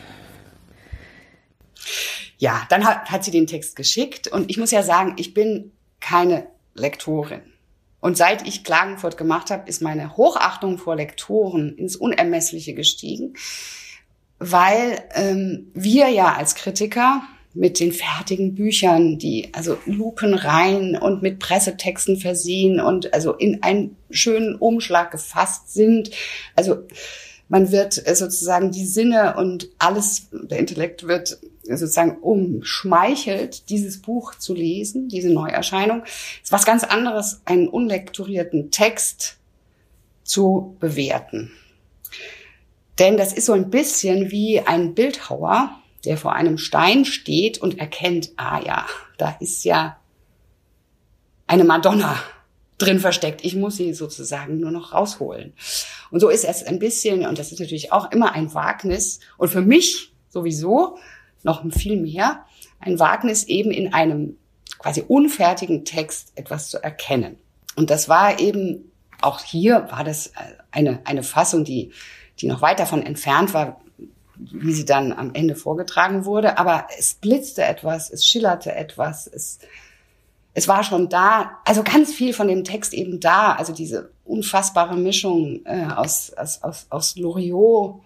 Ja, 2.40 2.66
dann 2.70 2.86
hat, 2.86 3.12
hat 3.12 3.24
sie 3.24 3.30
den 3.30 3.46
Text 3.46 3.76
geschickt 3.76 4.28
und 4.28 4.50
ich 4.50 4.58
muss 4.58 4.72
ja 4.72 4.82
sagen, 4.82 5.14
ich 5.18 5.36
bin 5.36 5.72
keine 6.00 6.48
Lektorin. 6.74 7.42
Und 8.02 8.18
seit 8.18 8.48
ich 8.48 8.64
Klagenfurt 8.64 9.18
gemacht 9.18 9.52
habe, 9.52 9.68
ist 9.68 9.82
meine 9.82 10.16
Hochachtung 10.16 10.78
vor 10.78 10.96
Lektoren 10.96 11.76
ins 11.76 11.96
Unermessliche 11.96 12.74
gestiegen, 12.74 13.34
weil 14.40 15.04
ähm, 15.16 15.72
wir 15.74 16.08
ja 16.10 16.34
als 16.34 16.56
Kritiker 16.56 17.22
mit 17.54 17.80
den 17.80 17.92
fertigen 17.92 18.56
Büchern, 18.56 19.18
die 19.18 19.50
also 19.54 19.78
lupenrein 19.86 20.98
und 20.98 21.22
mit 21.22 21.40
Pressetexten 21.40 22.18
versehen 22.18 22.80
und 22.80 23.14
also 23.14 23.34
in 23.34 23.64
einen 23.64 23.98
schönen 24.12 24.56
Umschlag 24.56 25.12
gefasst 25.12 25.74
sind. 25.74 26.12
Also 26.56 26.84
man 27.50 27.72
wird 27.72 28.08
äh, 28.08 28.16
sozusagen 28.16 28.72
die 28.72 28.86
Sinne 28.86 29.36
und 29.36 29.70
alles, 29.80 30.28
der 30.32 30.60
Intellekt 30.60 31.08
wird 31.08 31.40
sozusagen 31.78 32.18
umschmeichelt, 32.20 33.70
dieses 33.70 34.02
Buch 34.02 34.36
zu 34.36 34.54
lesen, 34.54 35.10
diese 35.10 35.30
Neuerscheinung. 35.30 36.04
Es 36.06 36.46
ist 36.46 36.52
was 36.52 36.66
ganz 36.66 36.84
anderes, 36.84 37.42
einen 37.46 37.68
unlektorierten 37.68 38.72
Text 38.72 39.38
zu 40.24 40.76
bewerten. 40.80 41.52
Denn 43.00 43.18
das 43.18 43.34
ist 43.34 43.46
so 43.46 43.54
ein 43.54 43.70
bisschen 43.70 44.32
wie 44.32 44.60
ein 44.60 44.94
Bildhauer, 44.94 45.80
der 46.06 46.18
vor 46.18 46.34
einem 46.34 46.58
Stein 46.58 47.06
steht 47.06 47.58
und 47.58 47.80
erkennt, 47.80 48.32
ah 48.36 48.62
ja, 48.64 48.86
da 49.18 49.38
ist 49.40 49.64
ja 49.64 49.98
eine 51.48 51.64
Madonna 51.64 52.22
drin 52.78 53.00
versteckt. 53.00 53.44
Ich 53.44 53.56
muss 53.56 53.78
sie 53.78 53.94
sozusagen 53.94 54.60
nur 54.60 54.72
noch 54.72 54.94
rausholen. 54.94 55.54
Und 56.12 56.20
so 56.20 56.30
ist 56.30 56.46
es 56.46 56.64
ein 56.64 56.80
bisschen, 56.80 57.26
und 57.26 57.38
das 57.38 57.52
ist 57.52 57.60
natürlich 57.60 57.92
auch 57.92 58.12
immer 58.12 58.34
ein 58.34 58.54
Wagnis, 58.54 59.20
und 59.38 59.50
für 59.50 59.62
mich 59.62 60.14
sowieso 60.30 60.98
noch 61.44 61.64
viel 61.72 62.00
mehr, 62.00 62.46
ein 62.80 63.00
Wagnis 63.00 63.44
eben 63.46 63.72
in 63.72 63.94
einem 63.94 64.38
quasi 64.78 65.04
unfertigen 65.08 65.86
Text 65.86 66.32
etwas 66.36 66.70
zu 66.70 66.82
erkennen. 66.82 67.38
Und 67.76 67.90
das 67.90 68.10
war 68.10 68.40
eben, 68.40 68.92
auch 69.22 69.42
hier 69.42 69.88
war 69.92 70.04
das 70.04 70.32
eine, 70.72 71.00
eine 71.06 71.24
Fassung, 71.24 71.64
die, 71.64 71.92
die 72.40 72.48
noch 72.48 72.62
weit 72.62 72.80
davon 72.80 73.04
entfernt 73.04 73.54
war, 73.54 73.82
wie 74.38 74.74
sie 74.74 74.86
dann 74.86 75.12
am 75.12 75.34
Ende 75.34 75.56
vorgetragen 75.56 76.26
wurde. 76.26 76.58
Aber 76.58 76.88
es 76.98 77.14
blitzte 77.14 77.64
etwas, 77.64 78.10
es 78.10 78.26
schillerte 78.26 78.74
etwas, 78.74 79.28
es, 79.28 79.60
es 80.54 80.68
war 80.68 80.84
schon 80.84 81.10
da, 81.10 81.60
also 81.66 81.84
ganz 81.84 82.14
viel 82.14 82.34
von 82.34 82.48
dem 82.48 82.64
Text 82.64 82.94
eben 82.94 83.20
da, 83.20 83.54
also 83.54 83.74
diese 83.74 84.12
unfassbare 84.26 84.96
Mischung 84.96 85.62
äh, 85.66 85.88
aus, 85.96 86.32
aus, 86.34 86.64
aus, 86.64 86.88
aus 86.90 87.16
Loriot 87.18 88.02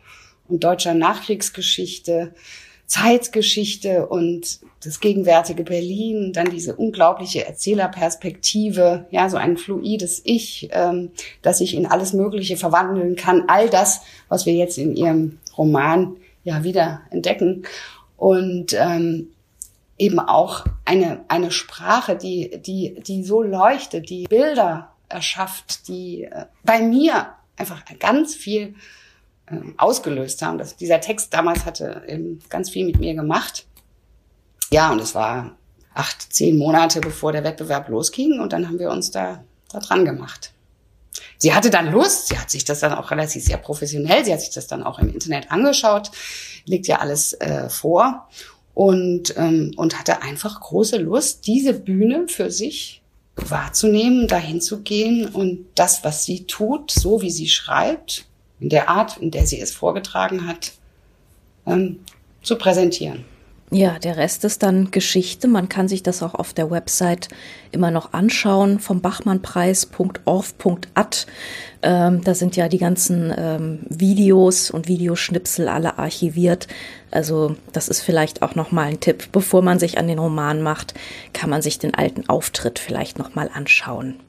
und 0.48 0.64
deutscher 0.64 0.94
Nachkriegsgeschichte, 0.94 2.34
Zeitgeschichte 2.94 4.06
und 4.06 4.60
das 4.84 5.00
gegenwärtige 5.00 5.64
Berlin, 5.64 6.32
dann 6.32 6.52
diese 6.52 6.76
unglaubliche 6.76 7.44
Erzählerperspektive, 7.44 9.08
ja, 9.10 9.30
so 9.30 9.38
ein 9.38 9.58
fluides 9.58 10.22
Ich, 10.26 10.70
ähm, 10.72 11.10
das 11.42 11.58
sich 11.58 11.74
in 11.74 11.88
alles 11.88 12.14
Mögliche 12.14 12.56
verwandeln 12.56 13.16
kann. 13.16 13.46
All 13.48 13.68
das, 13.68 14.02
was 14.30 14.46
wir 14.46 14.54
jetzt 14.54 14.78
in 14.78 14.96
ihrem 14.96 15.40
Roman 15.58 16.18
ja 16.44 16.64
wieder 16.64 17.02
entdecken. 17.10 17.64
Und 18.16 18.74
ähm, 18.74 19.30
eben 19.98 20.20
auch 20.20 20.64
eine, 20.86 21.26
eine 21.30 21.50
Sprache, 21.50 22.16
die, 22.16 22.62
die, 22.62 23.02
die 23.02 23.24
so 23.24 23.42
leuchtet, 23.42 24.12
die 24.12 24.26
Bilder 24.26 24.92
erschafft, 25.10 25.88
die 25.88 26.26
äh, 26.26 26.46
bei 26.64 26.80
mir 26.84 27.30
einfach 27.58 27.84
ganz 27.98 28.36
viel 28.36 28.76
ausgelöst 29.78 30.42
haben. 30.42 30.58
Das, 30.58 30.76
dieser 30.76 31.02
Text 31.02 31.34
damals 31.34 31.66
hatte 31.66 32.04
eben 32.08 32.40
ganz 32.50 32.70
viel 32.70 32.86
mit 32.86 33.00
mir 33.00 33.14
gemacht. 33.14 33.66
Ja, 34.72 34.92
und 34.92 35.00
es 35.00 35.14
war 35.16 35.56
acht, 35.94 36.34
zehn 36.34 36.58
Monate 36.58 37.00
bevor 37.00 37.32
der 37.32 37.44
Wettbewerb 37.44 37.90
losging 37.90 38.40
und 38.40 38.54
dann 38.54 38.68
haben 38.68 38.80
wir 38.80 38.90
uns 38.90 39.12
da, 39.12 39.44
da 39.72 39.80
dran 39.80 40.06
gemacht. 40.06 40.54
Sie 41.38 41.54
hatte 41.54 41.70
dann 41.70 41.92
Lust, 41.92 42.28
sie 42.28 42.40
hat 42.40 42.50
sich 42.50 42.66
das 42.66 42.80
dann 42.80 42.94
auch 42.94 43.12
relativ 43.12 43.44
sehr 43.44 43.58
professionell, 43.58 44.26
sie 44.26 44.34
hat 44.34 44.42
sich 44.42 44.50
das 44.50 44.68
dann 44.68 44.84
auch 44.84 45.00
im 45.00 45.14
Internet 45.14 45.52
angeschaut, 45.52 46.10
liegt 46.66 46.88
ja 46.88 47.00
alles 47.00 47.34
äh, 47.34 47.70
vor 47.70 48.30
und, 48.74 49.36
ähm, 49.38 49.74
und 49.76 50.00
hatte 50.00 50.22
einfach 50.22 50.60
große 50.62 50.98
Lust, 50.98 51.46
diese 51.46 51.74
Bühne 51.74 52.28
für 52.28 52.50
sich 52.50 53.02
wahrzunehmen, 53.36 54.28
dahin 54.28 54.62
zu 54.62 54.82
gehen 54.82 55.28
und 55.28 55.66
das, 55.76 56.04
was 56.04 56.24
sie 56.24 56.46
tut, 56.46 56.92
so 56.92 57.22
wie 57.22 57.32
sie 57.32 57.50
schreibt, 57.50 58.26
in 58.64 58.70
der 58.70 58.90
Art, 58.90 59.18
in 59.18 59.30
der 59.30 59.46
sie 59.46 59.60
es 59.60 59.74
vorgetragen 59.74 60.48
hat, 60.48 60.72
ähm, 61.68 62.00
zu 62.42 62.58
präsentieren. 62.58 63.26
Ja, 63.72 64.00
der 64.00 64.18
Rest 64.18 64.44
ist 64.46 64.64
dann 64.64 64.92
Geschichte. 64.92 65.48
Man 65.48 65.68
kann 65.68 65.88
sich 65.88 66.04
das 66.04 66.22
auch 66.22 66.36
auf 66.36 66.54
der 66.54 66.70
Website 66.70 67.30
immer 67.72 67.90
noch 67.92 68.14
anschauen 68.14 68.80
vom 68.80 69.02
Bachmannpreis.orf.at. 69.02 71.28
Ähm, 71.82 72.22
da 72.24 72.36
sind 72.36 72.56
ja 72.56 72.70
die 72.70 72.78
ganzen 72.78 73.34
ähm, 73.36 73.80
Videos 73.90 74.70
und 74.70 74.88
Videoschnipsel 74.88 75.68
alle 75.68 75.98
archiviert. 75.98 76.68
Also 77.10 77.56
das 77.72 77.90
ist 77.90 78.02
vielleicht 78.02 78.44
auch 78.44 78.54
noch 78.56 78.72
mal 78.72 78.86
ein 78.86 79.00
Tipp. 79.00 79.30
Bevor 79.32 79.64
man 79.64 79.80
sich 79.80 79.98
an 79.98 80.08
den 80.08 80.20
Roman 80.20 80.62
macht, 80.62 80.94
kann 81.34 81.50
man 81.50 81.64
sich 81.64 81.80
den 81.80 81.96
alten 81.96 82.30
Auftritt 82.30 82.78
vielleicht 82.78 83.18
noch 83.18 83.34
mal 83.34 83.50
anschauen. 83.52 84.20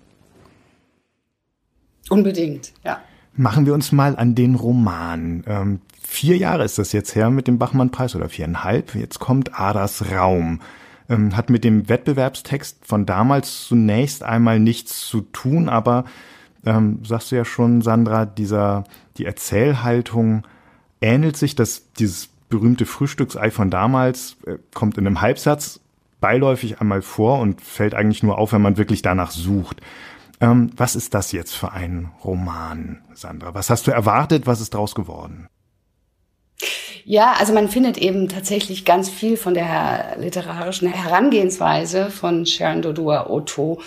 Unbedingt, 2.09 2.73
ja. 2.83 3.03
Machen 3.37 3.67
wir 3.67 3.75
uns 3.75 3.91
mal 3.91 4.17
an 4.17 4.35
den 4.35 4.55
Roman. 4.55 5.43
Ähm, 5.47 5.81
vier 6.01 6.37
Jahre 6.37 6.65
ist 6.65 6.79
das 6.79 6.93
jetzt 6.93 7.17
her 7.17 7.31
mit 7.31 7.49
dem 7.49 7.59
Bachmann-Preis 7.59 8.15
oder 8.15 8.29
viereinhalb. 8.29 8.95
Jetzt 8.95 9.19
kommt 9.19 9.59
Adas 9.59 10.11
Raum. 10.13 10.61
Ähm, 11.09 11.37
hat 11.37 11.51
mit 11.51 11.65
dem 11.65 11.89
Wettbewerbstext 11.89 12.87
von 12.87 13.07
damals 13.07 13.67
zunächst 13.67 14.23
einmal 14.23 14.61
nichts 14.61 15.07
zu 15.07 15.21
tun, 15.21 15.69
aber 15.69 16.05
ähm, 16.65 17.01
sagst 17.05 17.33
du 17.33 17.37
ja 17.37 17.45
schon, 17.45 17.83
Sandra, 17.83 18.25
dieser, 18.25 18.85
die 19.19 19.27
Erzählhaltung 19.27 20.47
ähnelt 21.01 21.37
sich, 21.37 21.55
dass 21.57 21.93
dieses 21.95 22.29
berühmte 22.49 22.87
Frühstücksei 22.87 23.51
von 23.51 23.69
damals 23.69 24.37
äh, 24.47 24.59
kommt 24.73 24.97
in 24.97 25.07
einem 25.07 25.21
Halbsatz 25.21 25.81
beiläufig 26.21 26.81
einmal 26.81 27.03
vor 27.03 27.41
und 27.41 27.61
fällt 27.61 27.95
eigentlich 27.95 28.23
nur 28.23 28.39
auf, 28.39 28.53
wenn 28.53 28.63
man 28.63 28.79
wirklich 28.79 29.03
danach 29.03 29.31
sucht. 29.31 29.83
Ähm, 30.41 30.71
was 30.77 30.97
ist 30.97 31.15
das 31.15 31.33
jetzt 31.33 31.55
für 31.55 31.73
ein 31.73 32.11
Roman, 32.25 33.03
Sandra? 33.15 33.55
Was 33.55 33.71
hast 33.71 33.87
du 33.87 33.91
erwartet? 33.91 34.47
Was 34.47 34.61
ist 34.61 34.75
daraus 34.75 34.95
geworden? 34.95 35.49
Ja, 37.07 37.35
also 37.39 37.53
man 37.53 37.69
findet 37.69 37.99
eben 37.99 38.29
tatsächlich 38.29 38.87
ganz 38.87 39.11
viel 39.11 39.37
von 39.37 39.53
der 39.53 40.17
literarischen 40.19 40.89
Herangehensweise 40.89 42.11
von 42.11 42.47
Sharon 42.47 42.81
Dodua 42.81 43.29
Otto 43.29 43.81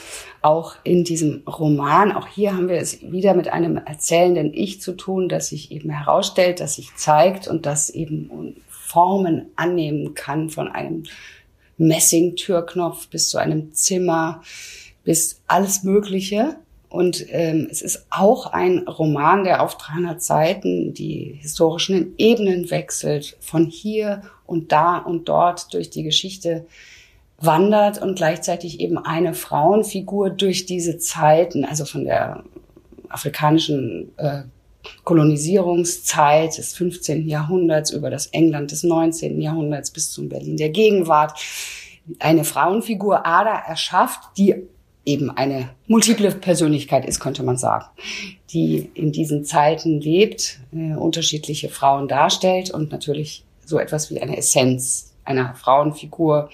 auch 0.43 0.75
in 0.83 1.03
diesem 1.03 1.41
Roman. 1.47 2.11
Auch 2.11 2.27
hier 2.27 2.53
haben 2.53 2.69
wir 2.69 2.77
es 2.77 3.01
wieder 3.01 3.33
mit 3.33 3.47
einem 3.47 3.77
erzählenden 3.77 4.53
Ich 4.53 4.81
zu 4.81 4.93
tun, 4.93 5.29
das 5.29 5.49
sich 5.49 5.71
eben 5.71 5.89
herausstellt, 5.89 6.59
das 6.59 6.75
sich 6.75 6.95
zeigt 6.95 7.47
und 7.47 7.65
das 7.65 7.89
eben 7.89 8.55
Formen 8.69 9.47
annehmen 9.55 10.13
kann 10.13 10.49
von 10.49 10.67
einem 10.67 11.03
Messing-Türknopf 11.77 13.07
bis 13.07 13.29
zu 13.29 13.39
einem 13.39 13.73
Zimmer, 13.73 14.41
bis 15.07 15.41
alles 15.47 15.83
Mögliche. 15.83 16.57
Und 16.89 17.25
ähm, 17.29 17.69
es 17.71 17.81
ist 17.81 18.07
auch 18.09 18.47
ein 18.47 18.79
Roman, 18.79 19.45
der 19.45 19.63
auf 19.63 19.77
300 19.77 20.21
Seiten 20.21 20.93
die 20.93 21.37
historischen 21.39 22.13
Ebenen 22.17 22.69
wechselt, 22.71 23.37
von 23.39 23.67
hier 23.67 24.23
und 24.45 24.73
da 24.73 24.97
und 24.97 25.29
dort 25.29 25.73
durch 25.73 25.89
die 25.89 26.03
Geschichte 26.03 26.65
wandert 27.39 28.01
und 28.01 28.15
gleichzeitig 28.15 28.81
eben 28.81 28.97
eine 28.97 29.33
Frauenfigur 29.33 30.29
durch 30.29 30.65
diese 30.65 30.97
Zeiten, 30.97 31.63
also 31.63 31.85
von 31.85 32.03
der 32.03 32.43
afrikanischen 33.07 34.11
äh, 34.17 34.41
Kolonisierungszeit 35.05 36.57
des 36.57 36.73
15. 36.73 37.29
Jahrhunderts 37.29 37.91
über 37.91 38.09
das 38.09 38.27
England 38.27 38.71
des 38.71 38.83
19. 38.83 39.39
Jahrhunderts 39.39 39.89
bis 39.89 40.11
zum 40.11 40.27
Berlin 40.27 40.57
der 40.57 40.69
Gegenwart, 40.69 41.39
eine 42.19 42.43
Frauenfigur 42.43 43.25
Ada 43.25 43.57
erschafft, 43.67 44.19
die 44.37 44.67
eben 45.07 45.31
eine 45.31 45.69
multiple 45.87 46.31
Persönlichkeit 46.31 47.05
ist, 47.05 47.19
könnte 47.19 47.43
man 47.43 47.57
sagen, 47.57 47.85
die 48.51 48.91
in 48.93 49.11
diesen 49.11 49.45
Zeiten 49.45 49.99
lebt, 49.99 50.59
äh, 50.73 50.93
unterschiedliche 50.93 51.69
Frauen 51.69 52.07
darstellt 52.07 52.69
und 52.69 52.91
natürlich 52.91 53.43
so 53.65 53.79
etwas 53.79 54.11
wie 54.11 54.21
eine 54.21 54.37
Essenz 54.37 55.13
einer 55.23 55.55
Frauenfigur 55.55 56.49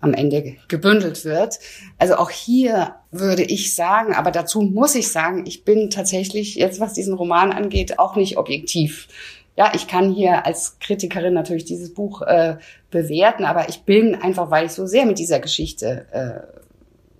am 0.00 0.14
Ende 0.14 0.56
gebündelt 0.68 1.24
wird. 1.24 1.58
Also 1.98 2.16
auch 2.16 2.30
hier 2.30 2.94
würde 3.10 3.42
ich 3.42 3.74
sagen, 3.74 4.14
aber 4.14 4.30
dazu 4.30 4.60
muss 4.60 4.94
ich 4.94 5.08
sagen, 5.08 5.44
ich 5.46 5.64
bin 5.64 5.90
tatsächlich 5.90 6.54
jetzt, 6.56 6.80
was 6.80 6.92
diesen 6.92 7.14
Roman 7.14 7.52
angeht, 7.52 7.98
auch 7.98 8.16
nicht 8.16 8.36
objektiv. 8.36 9.08
Ja, 9.56 9.72
ich 9.74 9.86
kann 9.86 10.12
hier 10.12 10.44
als 10.44 10.78
Kritikerin 10.80 11.32
natürlich 11.32 11.64
dieses 11.64 11.94
Buch 11.94 12.20
äh, 12.22 12.56
bewerten, 12.90 13.44
aber 13.44 13.70
ich 13.70 13.82
bin 13.82 14.14
einfach, 14.14 14.50
weil 14.50 14.66
ich 14.66 14.72
so 14.72 14.86
sehr 14.86 15.06
mit 15.06 15.18
dieser 15.18 15.40
Geschichte 15.40 16.06
äh, 16.12 16.56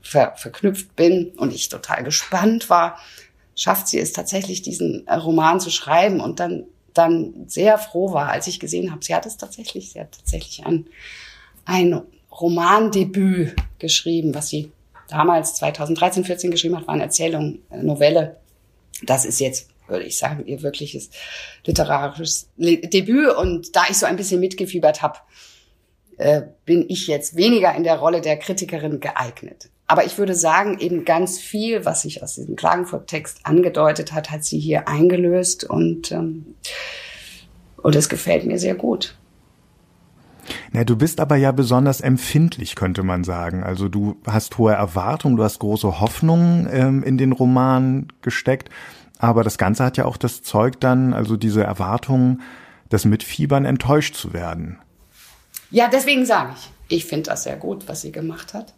ver 0.06 0.34
verknüpft 0.36 0.94
bin 0.96 1.32
und 1.36 1.52
ich 1.52 1.68
total 1.68 2.04
gespannt 2.04 2.70
war, 2.70 2.98
schafft 3.54 3.88
sie 3.88 3.98
es 3.98 4.12
tatsächlich, 4.12 4.62
diesen 4.62 5.06
äh, 5.06 5.14
Roman 5.14 5.60
zu 5.60 5.70
schreiben 5.70 6.20
und 6.20 6.40
dann, 6.40 6.64
dann 6.94 7.44
sehr 7.46 7.78
froh 7.78 8.12
war, 8.12 8.30
als 8.30 8.46
ich 8.46 8.60
gesehen 8.60 8.92
habe, 8.92 9.04
sie 9.04 9.14
hat 9.14 9.26
es 9.26 9.36
tatsächlich, 9.36 9.92
sie 9.92 10.00
hat 10.00 10.12
tatsächlich 10.12 10.64
ein, 10.64 10.86
ein 11.64 12.02
Romandebüt 12.30 13.56
geschrieben, 13.78 14.34
was 14.34 14.48
sie 14.48 14.70
damals 15.08 15.54
2013, 15.54 16.24
14 16.24 16.50
geschrieben 16.50 16.76
hat, 16.76 16.86
war 16.86 16.94
eine 16.94 17.04
Erzählung, 17.04 17.60
eine 17.70 17.84
Novelle. 17.84 18.36
Das 19.02 19.24
ist 19.24 19.40
jetzt, 19.40 19.70
würde 19.88 20.04
ich 20.04 20.18
sagen, 20.18 20.46
ihr 20.46 20.62
wirkliches 20.62 21.10
literarisches 21.64 22.48
Debüt. 22.56 23.36
Und 23.36 23.76
da 23.76 23.84
ich 23.88 23.96
so 23.96 24.06
ein 24.06 24.16
bisschen 24.16 24.40
mitgefiebert 24.40 25.02
habe, 25.02 25.18
äh, 26.18 26.42
bin 26.64 26.86
ich 26.88 27.06
jetzt 27.06 27.36
weniger 27.36 27.74
in 27.74 27.84
der 27.84 27.98
Rolle 27.98 28.20
der 28.20 28.38
Kritikerin 28.38 29.00
geeignet. 29.00 29.70
Aber 29.86 30.04
ich 30.04 30.18
würde 30.18 30.34
sagen, 30.34 30.78
eben 30.78 31.04
ganz 31.04 31.38
viel, 31.38 31.84
was 31.84 32.02
sich 32.02 32.22
aus 32.22 32.34
diesem 32.34 32.56
Klagenfurt-Text 32.56 33.40
angedeutet 33.44 34.12
hat, 34.12 34.30
hat 34.30 34.44
sie 34.44 34.58
hier 34.58 34.88
eingelöst 34.88 35.64
und, 35.64 36.10
ähm, 36.10 36.56
und 37.76 37.94
es 37.94 38.08
gefällt 38.08 38.46
mir 38.46 38.58
sehr 38.58 38.74
gut. 38.74 39.16
Na, 40.72 40.84
du 40.84 40.96
bist 40.96 41.20
aber 41.20 41.36
ja 41.36 41.52
besonders 41.52 42.00
empfindlich, 42.00 42.74
könnte 42.74 43.02
man 43.02 43.24
sagen. 43.24 43.62
Also 43.62 43.88
du 43.88 44.16
hast 44.26 44.58
hohe 44.58 44.72
Erwartungen, 44.72 45.36
du 45.36 45.44
hast 45.44 45.58
große 45.60 46.00
Hoffnungen 46.00 46.68
ähm, 46.70 47.02
in 47.02 47.18
den 47.18 47.32
Roman 47.32 48.08
gesteckt, 48.22 48.70
aber 49.18 49.44
das 49.44 49.58
Ganze 49.58 49.84
hat 49.84 49.96
ja 49.96 50.04
auch 50.04 50.16
das 50.16 50.42
Zeug 50.42 50.80
dann, 50.80 51.14
also 51.14 51.36
diese 51.36 51.62
Erwartungen, 51.62 52.42
das 52.88 53.04
Mitfiebern 53.04 53.64
enttäuscht 53.64 54.14
zu 54.14 54.32
werden. 54.32 54.78
Ja, 55.70 55.88
deswegen 55.88 56.26
sage 56.26 56.52
ich, 56.54 56.98
ich 56.98 57.04
finde 57.06 57.30
das 57.30 57.44
sehr 57.44 57.56
gut, 57.56 57.88
was 57.88 58.02
sie 58.02 58.12
gemacht 58.12 58.54
hat. 58.54 58.74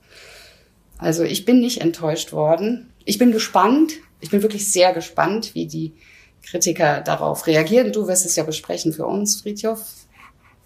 Also 0.99 1.23
ich 1.23 1.45
bin 1.45 1.61
nicht 1.61 1.81
enttäuscht 1.81 2.33
worden. 2.33 2.91
Ich 3.05 3.19
bin 3.19 3.33
gespannt. 3.33 3.93
Ich 4.21 4.31
bin 4.31 4.43
wirklich 4.43 4.71
sehr 4.71 4.93
gespannt, 4.93 5.55
wie 5.55 5.67
die 5.67 5.95
Kritiker 6.43 7.01
darauf 7.01 7.47
reagieren. 7.47 7.93
Du 7.93 8.09
wirst 8.09 8.27
es 8.27 8.37
ja 8.37 8.43
besprechen 8.43 8.93
für 8.93 9.07
uns, 9.07 9.41
Friedhof. 9.41 9.81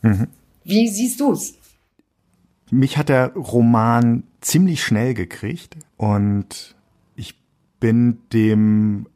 Mhm. 0.00 0.28
Wie 0.64 0.88
siehst 0.88 1.20
du's? 1.20 1.54
Mich 2.70 2.96
hat 2.96 3.10
der 3.10 3.32
Roman 3.34 4.24
ziemlich 4.40 4.82
schnell 4.82 5.12
gekriegt 5.12 5.76
und 5.98 6.74
ich 7.14 7.34
bin 7.80 8.18
dem 8.32 9.06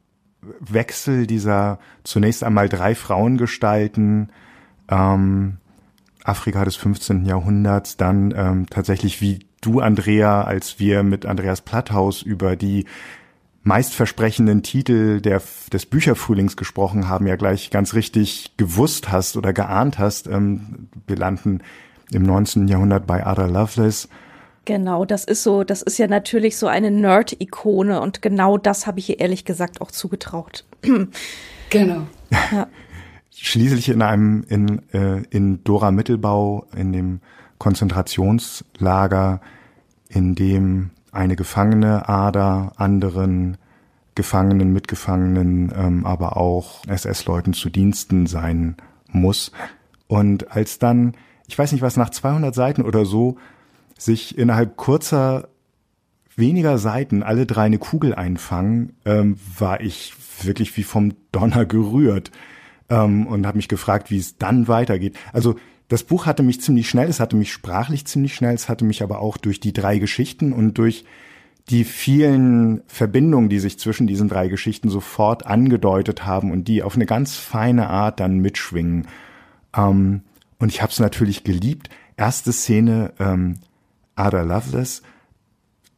Wechsel 0.59 1.25
dieser 1.25 1.79
zunächst 2.03 2.43
einmal 2.43 2.69
drei 2.69 2.93
Frauengestalten 2.93 4.31
ähm, 4.89 5.57
Afrika 6.23 6.65
des 6.65 6.75
15. 6.75 7.25
Jahrhunderts, 7.25 7.97
dann 7.97 8.33
ähm, 8.35 8.67
tatsächlich 8.69 9.21
wie 9.21 9.46
du, 9.61 9.79
Andrea, 9.79 10.41
als 10.41 10.79
wir 10.79 11.03
mit 11.03 11.25
Andreas 11.25 11.61
Platthaus 11.61 12.21
über 12.21 12.55
die 12.55 12.85
meistversprechenden 13.63 14.63
Titel 14.63 15.19
der, 15.19 15.41
des 15.73 15.85
Bücherfrühlings 15.85 16.55
gesprochen 16.55 17.09
haben, 17.09 17.27
ja 17.27 17.35
gleich 17.35 17.69
ganz 17.69 17.93
richtig 17.93 18.53
gewusst 18.55 19.11
hast 19.11 19.35
oder 19.35 19.51
geahnt 19.51 19.99
hast. 19.99 20.27
Ähm, 20.27 20.87
wir 21.05 21.17
landen 21.17 21.59
im 22.11 22.23
19. 22.23 22.69
Jahrhundert 22.69 23.05
bei 23.05 23.25
Ada 23.25 23.45
Lovelace. 23.45 24.07
Genau, 24.63 25.05
das 25.05 25.25
ist 25.25 25.43
so, 25.43 25.63
das 25.63 25.81
ist 25.81 25.97
ja 25.97 26.07
natürlich 26.07 26.57
so 26.57 26.67
eine 26.67 26.91
Nerd-Ikone 26.91 28.01
und 28.01 28.21
genau 28.21 28.57
das 28.57 28.87
habe 28.87 28.99
ich 28.99 29.09
ihr 29.09 29.19
ehrlich 29.19 29.45
gesagt 29.45 29.81
auch 29.81 29.91
zugetraut. 29.91 30.65
genau. 31.69 32.07
Ja. 32.51 32.67
Schließlich 33.31 33.89
in 33.89 34.01
einem, 34.01 34.43
in, 34.47 34.81
äh, 34.93 35.23
in 35.29 35.63
Dora 35.63 35.91
Mittelbau, 35.91 36.65
in 36.75 36.91
dem 36.91 37.21
Konzentrationslager, 37.57 39.41
in 40.09 40.35
dem 40.35 40.91
eine 41.11 41.35
Gefangene 41.35 42.07
Ader 42.07 42.73
anderen 42.77 43.57
Gefangenen, 44.17 44.73
Mitgefangenen, 44.73 45.71
ähm, 45.75 46.05
aber 46.05 46.37
auch 46.37 46.83
SS-Leuten 46.87 47.53
zu 47.53 47.69
Diensten 47.69 48.25
sein 48.25 48.75
muss. 49.09 49.51
Und 50.07 50.51
als 50.51 50.79
dann, 50.79 51.13
ich 51.47 51.57
weiß 51.57 51.71
nicht 51.71 51.83
was, 51.83 51.97
nach 51.97 52.09
200 52.09 52.53
Seiten 52.53 52.81
oder 52.81 53.05
so, 53.05 53.37
sich 53.97 54.37
innerhalb 54.37 54.75
kurzer, 54.75 55.49
weniger 56.35 56.77
Seiten 56.79 57.21
alle 57.21 57.45
drei 57.45 57.63
eine 57.63 57.77
Kugel 57.77 58.15
einfangen, 58.15 58.93
ähm, 59.05 59.37
war 59.57 59.81
ich 59.81 60.13
wirklich 60.41 60.75
wie 60.77 60.83
vom 60.83 61.13
Donner 61.31 61.65
gerührt 61.65 62.31
ähm, 62.89 63.27
und 63.27 63.45
habe 63.45 63.57
mich 63.57 63.67
gefragt, 63.67 64.09
wie 64.09 64.17
es 64.17 64.37
dann 64.37 64.67
weitergeht. 64.67 65.15
Also 65.31 65.55
das 65.87 66.03
Buch 66.03 66.25
hatte 66.25 66.43
mich 66.43 66.61
ziemlich 66.61 66.89
schnell, 66.89 67.07
es 67.07 67.19
hatte 67.19 67.35
mich 67.35 67.51
sprachlich 67.51 68.05
ziemlich 68.05 68.35
schnell, 68.35 68.53
es 68.53 68.67
hatte 68.67 68.85
mich 68.85 69.03
aber 69.03 69.19
auch 69.19 69.37
durch 69.37 69.59
die 69.59 69.73
drei 69.73 69.99
Geschichten 69.99 70.51
und 70.53 70.77
durch 70.77 71.05
die 71.69 71.83
vielen 71.83 72.81
Verbindungen, 72.87 73.49
die 73.49 73.59
sich 73.59 73.77
zwischen 73.77 74.07
diesen 74.07 74.29
drei 74.29 74.47
Geschichten 74.47 74.89
sofort 74.89 75.45
angedeutet 75.45 76.25
haben 76.25 76.51
und 76.51 76.67
die 76.67 76.83
auf 76.83 76.95
eine 76.95 77.05
ganz 77.05 77.35
feine 77.35 77.89
Art 77.89 78.19
dann 78.19 78.39
mitschwingen. 78.39 79.07
Ähm, 79.75 80.21
und 80.59 80.69
ich 80.69 80.81
habe 80.81 80.91
es 80.91 80.99
natürlich 80.99 81.43
geliebt. 81.43 81.89
Erste 82.15 82.51
Szene, 82.51 83.13
ähm, 83.19 83.59
Ada 84.15 84.41
Lovelace 84.41 85.03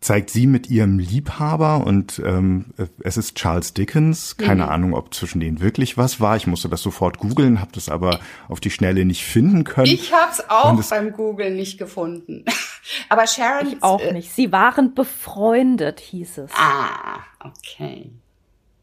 zeigt 0.02 0.30
sie 0.30 0.48
mit 0.48 0.70
ihrem 0.70 0.98
Liebhaber 0.98 1.86
und 1.86 2.22
ähm, 2.26 2.68
es 3.02 3.18
ist 3.18 3.36
Charles 3.36 3.74
Dickens. 3.74 4.38
Keine 4.38 4.64
mhm. 4.64 4.70
Ahnung, 4.70 4.94
ob 4.94 5.14
zwischen 5.14 5.42
denen 5.42 5.60
wirklich 5.60 5.98
was 5.98 6.22
war. 6.22 6.38
Ich 6.38 6.48
musste 6.48 6.70
das 6.70 6.82
sofort 6.82 7.18
googeln, 7.18 7.60
habe 7.60 7.72
das 7.74 7.90
aber 7.90 8.20
auf 8.48 8.62
die 8.62 8.72
Schnelle 8.72 9.04
nicht 9.04 9.26
finden 9.26 9.66
können. 9.66 9.88
Ich 9.88 10.14
habe 10.14 10.32
es 10.32 10.50
auch 10.50 10.82
beim 10.90 11.12
Googeln 11.12 11.56
nicht 11.56 11.78
gefunden. 11.78 12.46
aber 13.10 13.28
Sharon 13.28 13.68
ich 13.68 13.84
auch 13.84 14.00
äh, 14.00 14.14
nicht. 14.14 14.32
Sie 14.32 14.52
waren 14.54 14.96
befreundet, 14.96 16.00
hieß 16.00 16.40
es. 16.40 16.52
Ah, 16.56 17.20
okay. 17.40 18.10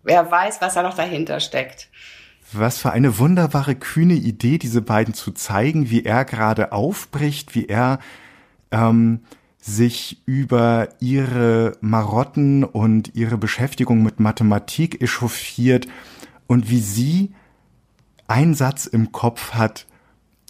Wer 0.03 0.31
weiß, 0.31 0.61
was 0.61 0.75
da 0.75 0.83
noch 0.83 0.95
dahinter 0.95 1.41
steckt. 1.41 1.89
Was 2.53 2.79
für 2.79 2.93
eine 2.93 3.19
wunderbare, 3.19 3.75
kühne 3.75 4.15
Idee, 4.15 4.59
diese 4.59 4.83
beiden 4.83 5.15
zu 5.15 5.33
zeigen, 5.33 5.91
wie 5.91 6.05
er 6.05 6.25
gerade 6.25 6.73
aufbricht, 6.73 7.55
wie 7.55 7.67
er 7.67 7.99
ähm, 8.71 9.23
sich 9.67 10.23
über 10.27 10.91
ihre 11.01 11.77
Marotten 11.81 12.63
und 12.63 13.17
ihre 13.17 13.37
Beschäftigung 13.37 14.03
mit 14.05 14.21
Mathematik 14.21 15.03
echauffiert 15.03 15.89
und 16.47 16.71
wie 16.71 16.79
sie 16.79 17.35
einen 18.29 18.55
Satz 18.55 18.87
im 18.87 19.11
Kopf 19.11 19.55
hat, 19.55 19.87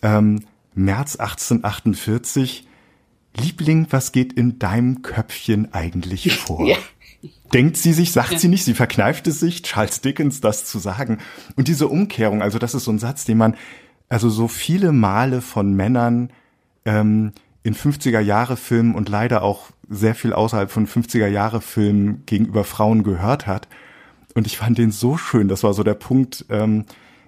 ähm, 0.02 0.42
März 0.74 1.16
1848, 1.16 2.68
Liebling, 3.34 3.86
was 3.88 4.12
geht 4.12 4.34
in 4.34 4.58
deinem 4.58 5.00
Köpfchen 5.00 5.72
eigentlich 5.72 6.36
vor? 6.38 6.66
Ja. 6.66 6.76
Denkt 7.54 7.78
sie 7.78 7.94
sich, 7.94 8.12
sagt 8.12 8.32
ja. 8.32 8.38
sie 8.38 8.48
nicht, 8.48 8.64
sie 8.64 8.74
verkneift 8.74 9.26
es 9.28 9.40
sich, 9.40 9.62
Charles 9.62 10.02
Dickens 10.02 10.42
das 10.42 10.66
zu 10.66 10.78
sagen. 10.78 11.18
Und 11.54 11.68
diese 11.68 11.88
Umkehrung, 11.88 12.42
also 12.42 12.58
das 12.58 12.74
ist 12.74 12.84
so 12.84 12.90
ein 12.90 12.98
Satz, 12.98 13.24
den 13.24 13.38
man 13.38 13.56
also 14.10 14.28
so 14.28 14.46
viele 14.46 14.92
Male 14.92 15.40
von 15.40 15.72
Männern 15.72 16.30
ähm, 16.84 17.32
in 17.66 17.74
50er 17.74 18.20
Jahre 18.20 18.56
Filmen 18.56 18.94
und 18.94 19.08
leider 19.08 19.42
auch 19.42 19.70
sehr 19.90 20.14
viel 20.14 20.32
außerhalb 20.32 20.70
von 20.70 20.86
50er 20.86 21.26
Jahre 21.26 21.60
Filmen 21.60 22.22
gegenüber 22.24 22.62
Frauen 22.62 23.02
gehört 23.02 23.48
hat. 23.48 23.66
Und 24.34 24.46
ich 24.46 24.56
fand 24.56 24.78
den 24.78 24.92
so 24.92 25.16
schön. 25.16 25.48
Das 25.48 25.64
war 25.64 25.74
so 25.74 25.82
der 25.82 25.94
Punkt, 25.94 26.44
ähm, 26.48 26.84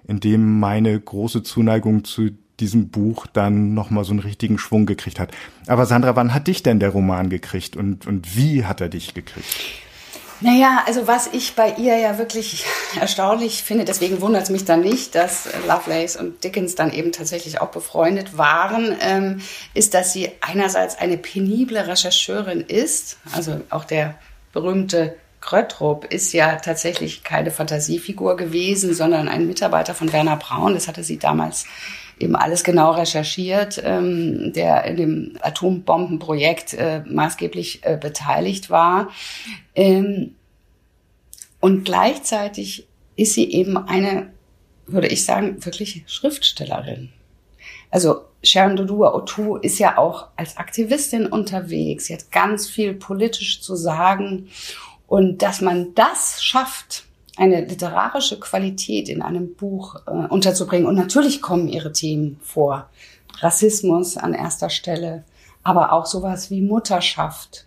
in 0.07 0.21
dem 0.21 0.61
meine 0.61 0.97
große 0.97 1.43
Zuneigung 1.43 2.05
zu 2.05 2.29
diesem 2.61 2.87
Buch 2.87 3.27
dann 3.27 3.73
nochmal 3.73 4.05
so 4.05 4.11
einen 4.11 4.21
richtigen 4.21 4.57
Schwung 4.57 4.85
gekriegt 4.85 5.19
hat. 5.19 5.31
Aber 5.67 5.85
Sandra, 5.85 6.15
wann 6.15 6.33
hat 6.33 6.47
dich 6.47 6.63
denn 6.63 6.79
der 6.79 6.91
Roman 6.91 7.29
gekriegt 7.29 7.75
und, 7.75 8.07
und 8.07 8.37
wie 8.37 8.63
hat 8.63 8.79
er 8.79 8.87
dich 8.87 9.13
gekriegt? 9.13 9.45
Naja, 10.41 10.83
also 10.85 11.05
was 11.07 11.27
ich 11.27 11.55
bei 11.55 11.73
ihr 11.73 11.97
ja 11.97 12.17
wirklich 12.17 12.65
erstaunlich 12.99 13.63
finde, 13.63 13.83
deswegen 13.83 14.21
wundert 14.21 14.43
es 14.43 14.49
mich 14.49 14.63
dann 14.63 14.81
nicht, 14.81 15.15
dass 15.15 15.49
Lovelace 15.67 16.15
und 16.15 16.43
Dickens 16.43 16.75
dann 16.75 16.93
eben 16.93 17.11
tatsächlich 17.11 17.59
auch 17.59 17.69
befreundet 17.69 18.37
waren, 18.37 18.95
ähm, 19.01 19.41
ist, 19.73 19.93
dass 19.93 20.13
sie 20.13 20.31
einerseits 20.41 20.97
eine 20.97 21.17
penible 21.17 21.87
Rechercheurin 21.87 22.61
ist, 22.61 23.17
also 23.33 23.59
auch 23.69 23.83
der 23.83 24.15
berühmte 24.53 25.15
Kröttrup 25.41 26.05
ist 26.05 26.33
ja 26.33 26.55
tatsächlich 26.57 27.23
keine 27.23 27.51
Fantasiefigur 27.51 28.35
gewesen, 28.35 28.93
sondern 28.93 29.27
ein 29.27 29.47
Mitarbeiter 29.47 29.95
von 29.95 30.11
Werner 30.11 30.35
Braun. 30.35 30.73
Das 30.73 30.87
hatte 30.87 31.03
sie 31.03 31.17
damals 31.17 31.65
eben 32.19 32.35
alles 32.35 32.63
genau 32.63 32.91
recherchiert, 32.91 33.81
ähm, 33.83 34.53
der 34.53 34.83
in 34.85 34.97
dem 34.97 35.37
Atombombenprojekt 35.41 36.73
äh, 36.73 37.01
maßgeblich 37.05 37.83
äh, 37.83 37.97
beteiligt 37.97 38.69
war. 38.69 39.09
Ähm, 39.75 40.35
und 41.59 41.85
gleichzeitig 41.85 42.87
ist 43.15 43.33
sie 43.33 43.51
eben 43.51 43.77
eine, 43.77 44.31
würde 44.87 45.07
ich 45.07 45.25
sagen, 45.25 45.63
wirklich 45.65 46.03
Schriftstellerin. 46.07 47.09
Also 47.91 48.21
Sharon 48.43 48.75
Dodua 48.75 49.13
Otu 49.13 49.57
ist 49.57 49.79
ja 49.79 49.97
auch 49.97 50.27
als 50.35 50.57
Aktivistin 50.57 51.25
unterwegs. 51.25 52.05
Sie 52.05 52.13
hat 52.13 52.31
ganz 52.31 52.67
viel 52.69 52.93
politisch 52.93 53.61
zu 53.61 53.75
sagen. 53.75 54.49
Und 55.07 55.41
dass 55.41 55.59
man 55.59 55.93
das 55.95 56.43
schafft, 56.43 57.05
eine 57.39 57.61
literarische 57.61 58.39
Qualität 58.39 59.07
in 59.07 59.21
einem 59.21 59.55
Buch 59.55 59.95
äh, 60.05 60.11
unterzubringen. 60.11 60.87
Und 60.87 60.95
natürlich 60.95 61.41
kommen 61.41 61.69
ihre 61.69 61.93
Themen 61.93 62.39
vor. 62.43 62.89
Rassismus 63.39 64.17
an 64.17 64.33
erster 64.33 64.69
Stelle, 64.69 65.23
aber 65.63 65.93
auch 65.93 66.05
sowas 66.05 66.51
wie 66.51 66.61
Mutterschaft, 66.61 67.65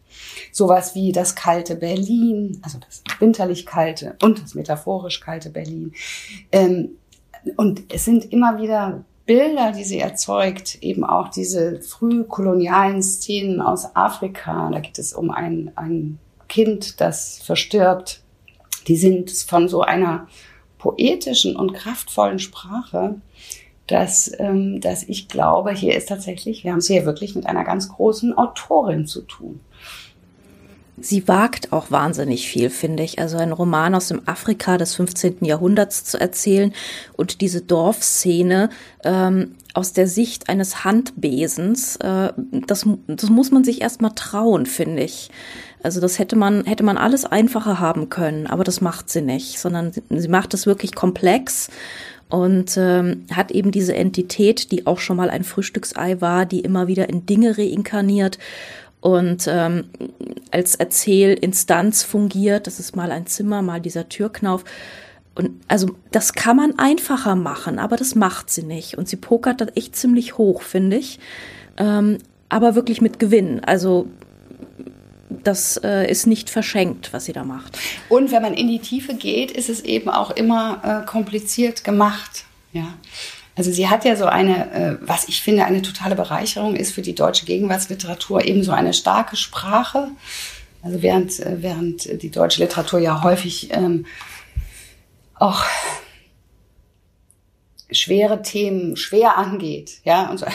sowas 0.52 0.94
wie 0.94 1.12
das 1.12 1.34
kalte 1.34 1.76
Berlin, 1.76 2.60
also 2.62 2.78
das 2.78 3.02
winterlich 3.18 3.64
kalte 3.64 4.16
und 4.22 4.42
das 4.42 4.54
metaphorisch 4.54 5.20
kalte 5.20 5.48
Berlin. 5.48 5.94
Ähm, 6.50 6.90
und 7.56 7.92
es 7.92 8.04
sind 8.04 8.30
immer 8.30 8.60
wieder 8.60 9.04
Bilder, 9.24 9.72
die 9.72 9.84
sie 9.84 10.00
erzeugt, 10.00 10.82
eben 10.82 11.04
auch 11.04 11.28
diese 11.28 11.80
frühkolonialen 11.80 13.02
Szenen 13.02 13.62
aus 13.62 13.96
Afrika. 13.96 14.68
Da 14.70 14.80
geht 14.80 14.98
es 14.98 15.14
um 15.14 15.30
ein, 15.30 15.72
ein 15.76 16.18
Kind, 16.48 17.00
das 17.00 17.40
verstirbt 17.42 18.22
die 18.88 18.96
sind 18.96 19.30
von 19.30 19.68
so 19.68 19.82
einer 19.82 20.28
poetischen 20.78 21.56
und 21.56 21.74
kraftvollen 21.74 22.38
Sprache, 22.38 23.16
dass, 23.86 24.30
ähm, 24.38 24.80
dass 24.80 25.02
ich 25.04 25.28
glaube, 25.28 25.72
hier 25.72 25.96
ist 25.96 26.08
tatsächlich, 26.08 26.64
wir 26.64 26.72
haben 26.72 26.78
es 26.78 26.86
hier 26.86 27.04
wirklich 27.04 27.34
mit 27.34 27.46
einer 27.46 27.64
ganz 27.64 27.88
großen 27.88 28.36
Autorin 28.36 29.06
zu 29.06 29.22
tun. 29.22 29.60
Sie 31.02 31.26
wagt 31.26 31.72
auch 31.72 31.90
wahnsinnig 31.90 32.48
viel, 32.48 32.70
finde 32.70 33.02
ich. 33.02 33.18
Also 33.18 33.36
ein 33.36 33.50
Roman 33.50 33.94
aus 33.94 34.08
dem 34.08 34.22
Afrika 34.26 34.78
des 34.78 34.94
15. 34.94 35.44
Jahrhunderts 35.44 36.04
zu 36.04 36.18
erzählen 36.18 36.72
und 37.14 37.40
diese 37.40 37.60
Dorfszene 37.60 38.70
ähm, 39.02 39.56
aus 39.74 39.92
der 39.92 40.06
Sicht 40.06 40.48
eines 40.48 40.84
Handbesens, 40.84 41.96
äh, 41.96 42.32
das, 42.66 42.86
das 43.08 43.30
muss 43.30 43.50
man 43.50 43.64
sich 43.64 43.80
erstmal 43.80 44.12
trauen, 44.14 44.64
finde 44.64 45.02
ich. 45.02 45.30
Also 45.82 46.00
das 46.00 46.20
hätte 46.20 46.36
man, 46.36 46.64
hätte 46.66 46.84
man 46.84 46.96
alles 46.96 47.24
einfacher 47.24 47.80
haben 47.80 48.08
können, 48.08 48.46
aber 48.46 48.62
das 48.62 48.80
macht 48.80 49.10
sie 49.10 49.22
nicht, 49.22 49.58
sondern 49.58 49.92
sie 50.08 50.28
macht 50.28 50.54
es 50.54 50.66
wirklich 50.66 50.94
komplex 50.94 51.68
und 52.28 52.76
ähm, 52.76 53.24
hat 53.32 53.50
eben 53.50 53.72
diese 53.72 53.96
Entität, 53.96 54.70
die 54.70 54.86
auch 54.86 55.00
schon 55.00 55.16
mal 55.16 55.30
ein 55.30 55.42
Frühstücksei 55.42 56.20
war, 56.20 56.46
die 56.46 56.60
immer 56.60 56.86
wieder 56.86 57.08
in 57.08 57.26
Dinge 57.26 57.58
reinkarniert 57.58 58.38
und 59.02 59.46
ähm, 59.48 59.84
als 60.52 60.76
Erzählinstanz 60.76 62.04
fungiert. 62.04 62.66
Das 62.66 62.80
ist 62.80 62.96
mal 62.96 63.10
ein 63.10 63.26
Zimmer, 63.26 63.60
mal 63.60 63.80
dieser 63.80 64.08
Türknauf. 64.08 64.64
Und 65.34 65.50
also 65.66 65.96
das 66.12 66.34
kann 66.34 66.56
man 66.56 66.78
einfacher 66.78 67.34
machen, 67.34 67.78
aber 67.78 67.96
das 67.96 68.14
macht 68.14 68.48
sie 68.48 68.62
nicht. 68.62 68.96
Und 68.96 69.08
sie 69.08 69.16
pokert 69.16 69.60
das 69.60 69.68
echt 69.74 69.96
ziemlich 69.96 70.38
hoch, 70.38 70.62
finde 70.62 70.96
ich. 70.96 71.18
Ähm, 71.76 72.18
aber 72.48 72.74
wirklich 72.74 73.00
mit 73.00 73.18
Gewinn. 73.18 73.60
Also 73.64 74.06
das 75.42 75.78
äh, 75.82 76.08
ist 76.08 76.26
nicht 76.26 76.48
verschenkt, 76.48 77.12
was 77.12 77.24
sie 77.24 77.32
da 77.32 77.44
macht. 77.44 77.78
Und 78.08 78.30
wenn 78.30 78.42
man 78.42 78.54
in 78.54 78.68
die 78.68 78.78
Tiefe 78.78 79.14
geht, 79.14 79.50
ist 79.50 79.68
es 79.68 79.80
eben 79.80 80.10
auch 80.10 80.30
immer 80.30 81.02
äh, 81.02 81.06
kompliziert 81.06 81.82
gemacht. 81.82 82.44
Ja. 82.72 82.94
Also 83.54 83.70
sie 83.70 83.88
hat 83.88 84.04
ja 84.04 84.16
so 84.16 84.26
eine, 84.26 84.72
äh, 84.72 84.96
was 85.00 85.28
ich 85.28 85.42
finde, 85.42 85.64
eine 85.64 85.82
totale 85.82 86.14
Bereicherung 86.14 86.74
ist 86.74 86.92
für 86.92 87.02
die 87.02 87.14
deutsche 87.14 87.44
Gegenwartsliteratur, 87.44 88.44
eben 88.44 88.62
so 88.62 88.72
eine 88.72 88.94
starke 88.94 89.36
Sprache. 89.36 90.08
Also 90.82 91.02
während, 91.02 91.38
äh, 91.40 91.62
während 91.62 92.22
die 92.22 92.30
deutsche 92.30 92.62
Literatur 92.62 92.98
ja 92.98 93.22
häufig 93.22 93.70
ähm, 93.72 94.06
auch 95.34 95.64
schwere 97.90 98.42
Themen 98.42 98.96
schwer 98.96 99.36
angeht, 99.36 100.00
ja, 100.04 100.30
und 100.30 100.38
so. 100.38 100.46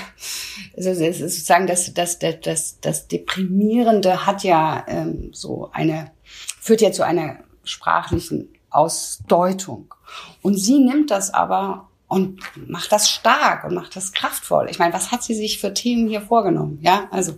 Also 0.76 0.90
es 0.90 1.00
ist 1.00 1.20
sozusagen 1.20 1.68
das, 1.68 1.94
das, 1.94 2.20
das, 2.20 2.40
das, 2.42 2.80
das 2.80 3.08
Deprimierende 3.08 4.26
hat 4.26 4.44
ja 4.44 4.84
ähm, 4.88 5.30
so 5.34 5.70
eine, 5.72 6.12
führt 6.24 6.82
ja 6.82 6.92
zu 6.92 7.04
einer 7.04 7.38
sprachlichen 7.64 8.50
Ausdeutung. 8.70 9.94
Und 10.42 10.56
sie 10.56 10.80
nimmt 10.80 11.12
das 11.12 11.34
aber 11.34 11.90
und 12.08 12.39
macht 12.67 12.91
das 12.91 13.10
stark 13.10 13.65
und 13.65 13.74
macht 13.74 13.96
das 13.96 14.13
kraftvoll. 14.13 14.67
Ich 14.70 14.80
meine, 14.80 14.93
was 14.93 15.12
hat 15.12 15.24
sie 15.24 15.34
sich 15.34 15.60
für 15.60 15.74
Themen 15.74 16.08
hier 16.08 16.22
vorgenommen? 16.22 16.80
Ja, 16.82 17.08
also 17.12 17.34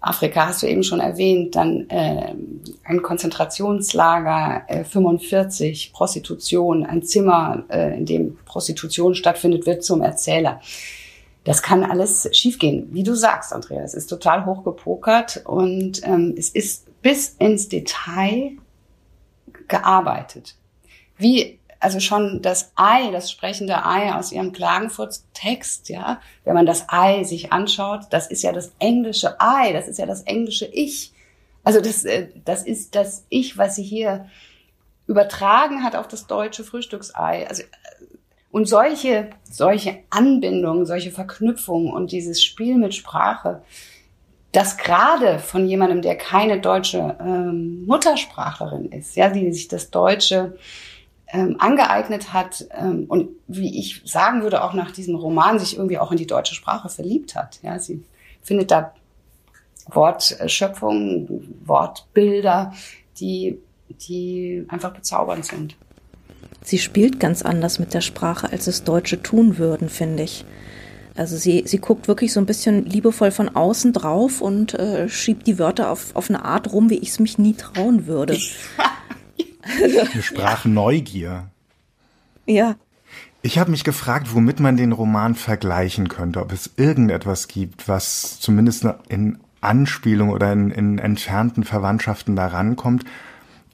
Afrika 0.00 0.46
hast 0.46 0.62
du 0.62 0.66
eben 0.66 0.82
schon 0.82 1.00
erwähnt, 1.00 1.56
dann 1.56 1.88
äh, 1.88 2.34
ein 2.84 3.02
Konzentrationslager, 3.02 4.64
äh, 4.66 4.84
45, 4.84 5.92
Prostitution, 5.92 6.84
ein 6.84 7.02
Zimmer, 7.02 7.64
äh, 7.70 7.96
in 7.96 8.04
dem 8.04 8.36
Prostitution 8.44 9.14
stattfindet, 9.14 9.64
wird 9.66 9.82
zum 9.82 10.02
Erzähler. 10.02 10.60
Das 11.44 11.62
kann 11.62 11.84
alles 11.84 12.28
schiefgehen, 12.32 12.88
wie 12.92 13.02
du 13.02 13.14
sagst, 13.14 13.52
Andrea. 13.52 13.82
Es 13.82 13.94
ist 13.94 14.08
total 14.08 14.44
hochgepokert 14.44 15.42
und 15.46 16.02
ähm, 16.04 16.34
es 16.36 16.48
ist 16.50 16.86
bis 17.02 17.36
ins 17.38 17.68
Detail 17.68 18.52
gearbeitet. 19.68 20.56
Wie 21.16 21.58
also 21.84 22.00
schon 22.00 22.40
das 22.40 22.72
Ei, 22.76 23.10
das 23.10 23.30
sprechende 23.30 23.84
Ei 23.84 24.10
aus 24.14 24.32
ihrem 24.32 24.52
Klagenfurt-Text, 24.52 25.90
ja, 25.90 26.18
wenn 26.44 26.54
man 26.54 26.64
das 26.64 26.86
Ei 26.88 27.24
sich 27.24 27.52
anschaut, 27.52 28.06
das 28.08 28.26
ist 28.26 28.42
ja 28.42 28.52
das 28.52 28.72
englische 28.78 29.38
Ei, 29.38 29.74
das 29.74 29.86
ist 29.86 29.98
ja 29.98 30.06
das 30.06 30.22
englische 30.22 30.64
Ich. 30.64 31.12
Also 31.62 31.82
das, 31.82 32.04
äh, 32.04 32.28
das 32.46 32.62
ist 32.64 32.94
das 32.94 33.26
Ich, 33.28 33.58
was 33.58 33.76
sie 33.76 33.82
hier 33.82 34.30
übertragen 35.06 35.84
hat 35.84 35.94
auf 35.94 36.08
das 36.08 36.26
deutsche 36.26 36.64
Frühstücksei. 36.64 37.46
Also, 37.46 37.64
äh, 37.64 37.66
und 38.50 38.66
solche, 38.66 39.28
solche 39.42 39.98
Anbindungen, 40.08 40.86
solche 40.86 41.10
Verknüpfungen 41.10 41.92
und 41.92 42.12
dieses 42.12 42.42
Spiel 42.42 42.76
mit 42.76 42.94
Sprache, 42.94 43.60
das 44.52 44.78
gerade 44.78 45.38
von 45.38 45.66
jemandem, 45.66 46.00
der 46.00 46.16
keine 46.16 46.62
deutsche 46.62 47.16
ähm, 47.20 47.84
Muttersprachlerin 47.84 48.90
ist, 48.90 49.16
ja, 49.16 49.28
die 49.28 49.52
sich 49.52 49.68
das 49.68 49.90
Deutsche 49.90 50.56
ähm, 51.34 51.56
angeeignet 51.58 52.32
hat 52.32 52.64
ähm, 52.70 53.06
und 53.08 53.30
wie 53.48 53.78
ich 53.78 54.02
sagen 54.04 54.42
würde, 54.42 54.62
auch 54.62 54.72
nach 54.72 54.92
diesem 54.92 55.16
Roman 55.16 55.58
sich 55.58 55.76
irgendwie 55.76 55.98
auch 55.98 56.12
in 56.12 56.16
die 56.16 56.28
deutsche 56.28 56.54
Sprache 56.54 56.88
verliebt 56.88 57.34
hat. 57.34 57.58
Ja, 57.62 57.78
sie 57.80 58.04
findet 58.40 58.70
da 58.70 58.94
Wortschöpfungen, 59.86 61.58
Wortbilder, 61.66 62.72
die, 63.18 63.58
die 64.08 64.64
einfach 64.68 64.94
bezaubernd 64.94 65.44
sind. 65.44 65.76
Sie 66.62 66.78
spielt 66.78 67.18
ganz 67.18 67.42
anders 67.42 67.80
mit 67.80 67.92
der 67.92 68.00
Sprache, 68.00 68.50
als 68.50 68.68
es 68.68 68.84
Deutsche 68.84 69.20
tun 69.20 69.58
würden, 69.58 69.88
finde 69.88 70.22
ich. 70.22 70.44
Also 71.16 71.36
sie, 71.36 71.64
sie 71.66 71.78
guckt 71.78 72.06
wirklich 72.06 72.32
so 72.32 72.40
ein 72.40 72.46
bisschen 72.46 72.86
liebevoll 72.86 73.32
von 73.32 73.54
außen 73.54 73.92
drauf 73.92 74.40
und 74.40 74.74
äh, 74.74 75.08
schiebt 75.08 75.46
die 75.46 75.58
Wörter 75.58 75.90
auf, 75.90 76.14
auf 76.14 76.30
eine 76.30 76.44
Art 76.44 76.72
rum, 76.72 76.90
wie 76.90 76.98
ich 76.98 77.10
es 77.10 77.18
mich 77.18 77.38
nie 77.38 77.54
trauen 77.54 78.06
würde. 78.06 78.38
Eine 79.64 80.22
Sprachneugier. 80.22 81.48
Ja. 82.46 82.76
Ich 83.42 83.58
habe 83.58 83.70
mich 83.70 83.84
gefragt, 83.84 84.28
womit 84.34 84.60
man 84.60 84.76
den 84.76 84.92
Roman 84.92 85.34
vergleichen 85.34 86.08
könnte, 86.08 86.40
ob 86.40 86.52
es 86.52 86.70
irgendetwas 86.76 87.48
gibt, 87.48 87.88
was 87.88 88.40
zumindest 88.40 88.86
in 89.08 89.38
Anspielung 89.60 90.30
oder 90.30 90.52
in, 90.52 90.70
in 90.70 90.98
entfernten 90.98 91.64
Verwandtschaften 91.64 92.36
da 92.36 92.46
rankommt. 92.46 93.04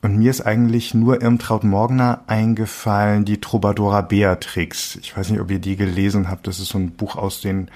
Und 0.02 0.16
mir 0.16 0.30
ist 0.30 0.40
eigentlich 0.40 0.94
nur 0.94 1.20
Irmtraut 1.20 1.62
Morgner 1.62 2.22
eingefallen, 2.26 3.24
die 3.24 3.40
Troubadoura 3.40 4.00
Beatrix. 4.00 4.96
Ich 4.96 5.14
weiß 5.16 5.30
nicht, 5.30 5.40
ob 5.40 5.50
ihr 5.50 5.58
die 5.58 5.76
gelesen 5.76 6.30
habt. 6.30 6.46
Das 6.46 6.58
ist 6.58 6.68
so 6.68 6.78
ein 6.78 6.92
Buch 6.92 7.16
aus 7.16 7.40
den 7.40 7.70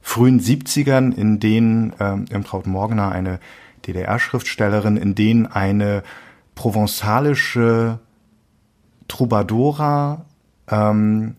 frühen 0.00 0.40
70ern, 0.40 1.12
in 1.12 1.40
denen 1.40 1.92
ähm, 1.98 2.26
Irmtraut 2.30 2.66
Morgner, 2.66 3.10
eine 3.10 3.40
DDR-Schriftstellerin, 3.86 4.96
in 4.96 5.14
denen 5.14 5.46
eine 5.46 6.04
provenzalische 6.54 7.98
Troubadoura 9.08 10.24
ähm, 10.68 11.36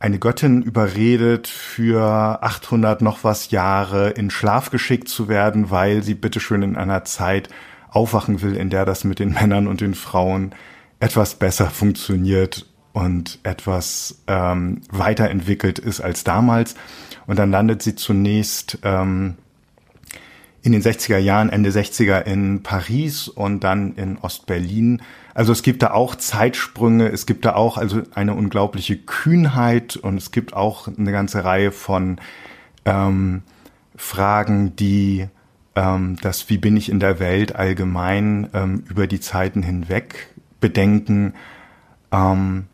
eine 0.00 0.18
Göttin 0.18 0.62
überredet, 0.62 1.48
für 1.48 2.42
800 2.42 3.02
noch 3.02 3.24
was 3.24 3.50
Jahre 3.50 4.10
in 4.10 4.30
Schlaf 4.30 4.70
geschickt 4.70 5.08
zu 5.08 5.28
werden, 5.28 5.70
weil 5.70 6.02
sie 6.02 6.14
bitteschön 6.14 6.62
in 6.62 6.76
einer 6.76 7.04
Zeit 7.04 7.48
aufwachen 7.90 8.42
will, 8.42 8.56
in 8.56 8.70
der 8.70 8.84
das 8.84 9.04
mit 9.04 9.18
den 9.18 9.32
Männern 9.32 9.66
und 9.66 9.80
den 9.80 9.94
Frauen 9.94 10.54
etwas 11.00 11.34
besser 11.34 11.70
funktioniert 11.70 12.66
und 12.92 13.38
etwas 13.42 14.22
ähm, 14.26 14.82
weiterentwickelt 14.90 15.78
ist 15.78 16.00
als 16.00 16.24
damals. 16.24 16.74
Und 17.26 17.38
dann 17.38 17.50
landet 17.50 17.82
sie 17.82 17.94
zunächst 17.94 18.78
ähm, 18.82 19.36
in 20.62 20.72
den 20.72 20.82
60er 20.82 21.18
Jahren, 21.18 21.50
Ende 21.50 21.70
60er 21.70 22.22
in 22.22 22.62
Paris 22.62 23.28
und 23.28 23.64
dann 23.64 23.94
in 23.94 24.18
Ostberlin. 24.18 25.02
Also 25.34 25.52
es 25.52 25.62
gibt 25.62 25.82
da 25.82 25.92
auch 25.92 26.16
Zeitsprünge, 26.16 27.08
es 27.08 27.26
gibt 27.26 27.44
da 27.44 27.54
auch 27.54 27.78
also 27.78 28.02
eine 28.14 28.34
unglaubliche 28.34 28.96
Kühnheit 28.96 29.96
und 29.96 30.16
es 30.16 30.32
gibt 30.32 30.54
auch 30.54 30.88
eine 30.88 31.12
ganze 31.12 31.44
Reihe 31.44 31.70
von 31.70 32.20
ähm, 32.84 33.42
Fragen, 33.94 34.74
die 34.76 35.28
ähm, 35.76 36.16
das 36.22 36.50
Wie 36.50 36.58
bin 36.58 36.76
ich 36.76 36.90
in 36.90 36.98
der 36.98 37.20
Welt 37.20 37.54
allgemein 37.54 38.48
ähm, 38.52 38.82
über 38.88 39.06
die 39.06 39.20
Zeiten 39.20 39.62
hinweg 39.62 40.34
bedenken. 40.60 41.34
Ähm, 42.10 42.66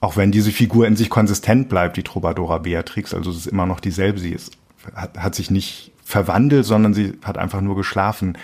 auch 0.00 0.16
wenn 0.16 0.30
diese 0.30 0.52
Figur 0.52 0.86
in 0.86 0.96
sich 0.96 1.10
konsistent 1.10 1.68
bleibt, 1.68 1.96
die 1.96 2.02
Troubadoura 2.02 2.58
Beatrix, 2.58 3.14
also 3.14 3.30
es 3.30 3.38
ist 3.38 3.46
immer 3.46 3.66
noch 3.66 3.80
dieselbe, 3.80 4.20
sie 4.20 4.32
ist, 4.32 4.56
hat, 4.94 5.18
hat 5.18 5.34
sich 5.34 5.50
nicht 5.50 5.93
verwandelt, 6.04 6.66
sondern 6.66 6.94
sie 6.94 7.14
hat 7.24 7.38
einfach 7.38 7.60
nur 7.60 7.76
geschlafen. 7.76 8.38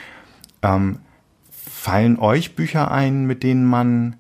Ähm, 0.63 1.01
fallen 1.51 2.19
euch 2.19 2.57
Bücher 2.57 2.91
ein, 2.91 3.27
mit 3.27 3.43
denen 3.43 3.65
man 3.65 4.17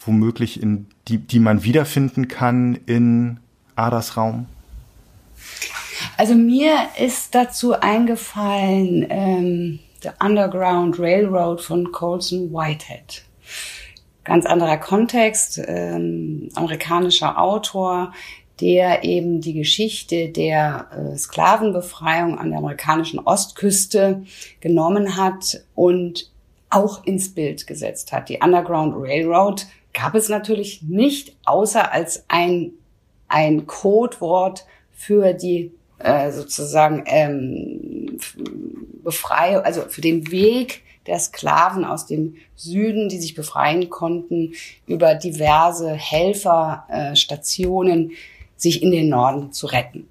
womöglich 0.00 0.62
in 0.62 0.86
die, 1.08 1.18
die 1.18 1.40
man 1.40 1.64
wiederfinden 1.64 2.28
kann 2.28 2.78
in 2.86 3.40
Adas 3.76 4.16
Raum? 4.16 4.46
Also 6.16 6.34
mir 6.34 6.74
ist 6.98 7.34
dazu 7.34 7.78
eingefallen 7.78 9.06
ähm, 9.08 9.78
The 10.02 10.10
Underground 10.20 10.98
Railroad 10.98 11.60
von 11.60 11.90
Colson 11.92 12.52
Whitehead. 12.52 13.24
Ganz 14.24 14.46
anderer 14.46 14.76
Kontext, 14.76 15.60
ähm, 15.66 16.48
amerikanischer 16.54 17.40
Autor, 17.40 18.12
der 18.62 19.02
eben 19.02 19.40
die 19.40 19.54
Geschichte 19.54 20.28
der 20.28 20.86
äh, 20.92 21.16
Sklavenbefreiung 21.18 22.38
an 22.38 22.50
der 22.50 22.60
amerikanischen 22.60 23.18
Ostküste 23.18 24.22
genommen 24.60 25.16
hat 25.16 25.64
und 25.74 26.30
auch 26.70 27.04
ins 27.04 27.34
Bild 27.34 27.66
gesetzt 27.66 28.12
hat. 28.12 28.28
Die 28.28 28.38
Underground 28.40 28.94
Railroad 28.96 29.66
gab 29.92 30.14
es 30.14 30.28
natürlich 30.28 30.82
nicht, 30.82 31.34
außer 31.44 31.92
als 31.92 32.24
ein, 32.28 32.70
ein 33.26 33.66
Codewort 33.66 34.64
für 34.92 35.34
die 35.34 35.72
äh, 35.98 36.30
sozusagen 36.30 37.02
ähm, 37.06 38.20
Befreiung, 39.02 39.64
also 39.64 39.80
für 39.88 40.02
den 40.02 40.30
Weg 40.30 40.82
der 41.08 41.18
Sklaven 41.18 41.84
aus 41.84 42.06
dem 42.06 42.36
Süden, 42.54 43.08
die 43.08 43.18
sich 43.18 43.34
befreien 43.34 43.90
konnten, 43.90 44.52
über 44.86 45.16
diverse 45.16 45.94
Helferstationen, 45.94 48.12
äh, 48.12 48.14
sich 48.62 48.82
in 48.82 48.92
den 48.92 49.08
Norden 49.08 49.52
zu 49.52 49.66
retten. 49.66 50.08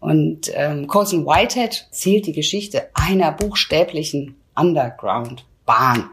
Und 0.00 0.50
ähm, 0.54 0.86
Colson 0.86 1.26
Whitehead 1.26 1.88
zählt 1.90 2.26
die 2.26 2.32
Geschichte 2.32 2.88
einer 2.94 3.32
buchstäblichen 3.32 4.36
Underground-Bahn, 4.54 6.10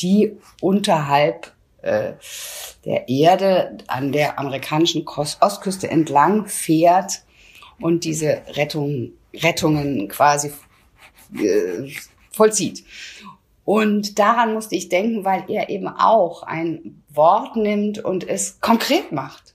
die 0.00 0.32
unterhalb 0.60 1.52
äh, 1.82 2.12
der 2.84 3.08
Erde 3.08 3.78
an 3.86 4.12
der 4.12 4.38
amerikanischen 4.38 5.06
Ostküste 5.06 5.90
entlang 5.90 6.46
fährt 6.46 7.22
und 7.80 8.04
diese 8.04 8.42
Rettung, 8.48 9.12
Rettungen 9.34 10.08
quasi 10.08 10.52
äh, 11.34 11.90
vollzieht. 12.30 12.84
Und 13.64 14.18
daran 14.18 14.54
musste 14.54 14.74
ich 14.74 14.88
denken, 14.88 15.24
weil 15.24 15.44
er 15.48 15.68
eben 15.68 15.88
auch 15.88 16.42
ein 16.42 17.02
Wort 17.08 17.56
nimmt 17.56 17.98
und 17.98 18.28
es 18.28 18.60
konkret 18.60 19.12
macht. 19.12 19.54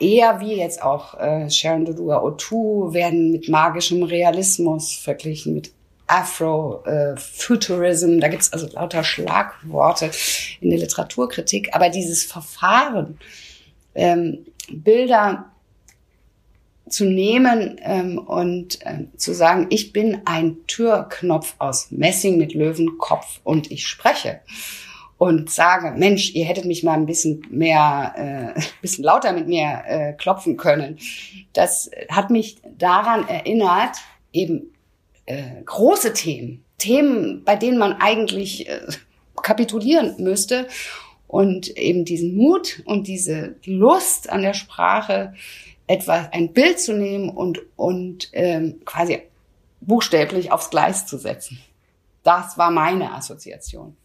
Eher 0.00 0.40
wie 0.40 0.56
jetzt 0.56 0.82
auch 0.82 1.20
äh, 1.20 1.48
Sharon 1.48 1.84
Dodua 1.84 2.22
Otu 2.22 2.92
werden 2.92 3.30
mit 3.30 3.48
magischem 3.48 4.02
Realismus 4.02 4.94
verglichen, 4.94 5.54
mit 5.54 5.70
Afro-Futurism. 6.06 8.18
Äh, 8.18 8.20
da 8.20 8.28
gibt's 8.28 8.52
also 8.52 8.66
lauter 8.72 9.04
Schlagworte 9.04 10.10
in 10.60 10.70
der 10.70 10.80
Literaturkritik. 10.80 11.74
Aber 11.74 11.90
dieses 11.90 12.24
Verfahren, 12.24 13.18
ähm, 13.94 14.46
Bilder 14.70 15.50
zu 16.88 17.04
nehmen 17.04 17.80
ähm, 17.82 18.18
und 18.18 18.78
ähm, 18.84 19.10
zu 19.16 19.34
sagen, 19.34 19.66
ich 19.70 19.92
bin 19.92 20.22
ein 20.26 20.58
Türknopf 20.66 21.54
aus 21.58 21.90
Messing 21.90 22.36
mit 22.36 22.52
Löwenkopf 22.52 23.40
und 23.42 23.70
ich 23.70 23.86
spreche 23.86 24.40
und 25.18 25.50
sage, 25.50 25.92
Mensch, 25.96 26.34
ihr 26.34 26.44
hättet 26.44 26.64
mich 26.64 26.82
mal 26.82 26.94
ein 26.94 27.06
bisschen 27.06 27.46
mehr, 27.50 28.54
äh, 28.56 28.60
bisschen 28.82 29.04
lauter 29.04 29.32
mit 29.32 29.48
mir 29.48 29.82
äh, 29.86 30.12
klopfen 30.14 30.56
können. 30.56 30.98
Das 31.52 31.90
hat 32.08 32.30
mich 32.30 32.56
daran 32.78 33.28
erinnert, 33.28 33.96
eben 34.32 34.72
äh, 35.26 35.62
große 35.64 36.12
Themen, 36.12 36.64
Themen, 36.78 37.44
bei 37.44 37.56
denen 37.56 37.78
man 37.78 37.94
eigentlich 37.94 38.68
äh, 38.68 38.80
kapitulieren 39.42 40.16
müsste 40.18 40.66
und 41.28 41.76
eben 41.76 42.04
diesen 42.04 42.36
Mut 42.36 42.82
und 42.84 43.06
diese 43.06 43.56
Lust 43.64 44.30
an 44.30 44.42
der 44.42 44.54
Sprache, 44.54 45.34
etwas, 45.86 46.32
ein 46.32 46.52
Bild 46.52 46.80
zu 46.80 46.94
nehmen 46.94 47.28
und, 47.28 47.60
und 47.76 48.30
ähm, 48.32 48.80
quasi 48.84 49.20
buchstäblich 49.80 50.50
aufs 50.50 50.70
Gleis 50.70 51.06
zu 51.06 51.18
setzen. 51.18 51.58
Das 52.22 52.56
war 52.56 52.70
meine 52.70 53.12
Assoziation. 53.12 53.96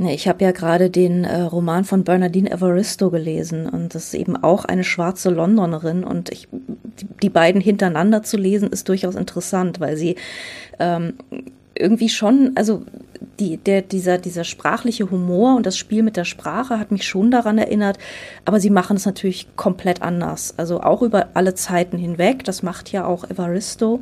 Nee, 0.00 0.14
ich 0.14 0.28
habe 0.28 0.44
ja 0.44 0.52
gerade 0.52 0.90
den 0.90 1.24
äh, 1.24 1.40
Roman 1.40 1.84
von 1.84 2.04
Bernardine 2.04 2.52
Evaristo 2.52 3.10
gelesen 3.10 3.68
und 3.68 3.96
das 3.96 4.04
ist 4.04 4.14
eben 4.14 4.36
auch 4.36 4.64
eine 4.64 4.84
schwarze 4.84 5.28
Londonerin 5.28 6.04
und 6.04 6.30
ich, 6.30 6.46
die, 6.52 7.06
die 7.20 7.28
beiden 7.28 7.60
hintereinander 7.60 8.22
zu 8.22 8.36
lesen 8.36 8.70
ist 8.70 8.88
durchaus 8.88 9.16
interessant, 9.16 9.80
weil 9.80 9.96
sie 9.96 10.14
ähm, 10.78 11.14
irgendwie 11.74 12.08
schon, 12.08 12.52
also 12.54 12.84
die, 13.40 13.56
der, 13.56 13.82
dieser, 13.82 14.18
dieser 14.18 14.44
sprachliche 14.44 15.10
Humor 15.10 15.56
und 15.56 15.66
das 15.66 15.76
Spiel 15.76 16.04
mit 16.04 16.16
der 16.16 16.24
Sprache 16.24 16.78
hat 16.78 16.92
mich 16.92 17.04
schon 17.04 17.32
daran 17.32 17.58
erinnert, 17.58 17.98
aber 18.44 18.60
sie 18.60 18.70
machen 18.70 18.96
es 18.96 19.04
natürlich 19.04 19.48
komplett 19.56 20.00
anders. 20.02 20.54
Also 20.56 20.80
auch 20.80 21.02
über 21.02 21.30
alle 21.34 21.54
Zeiten 21.54 21.98
hinweg, 21.98 22.44
das 22.44 22.62
macht 22.62 22.92
ja 22.92 23.04
auch 23.04 23.28
Evaristo, 23.28 24.00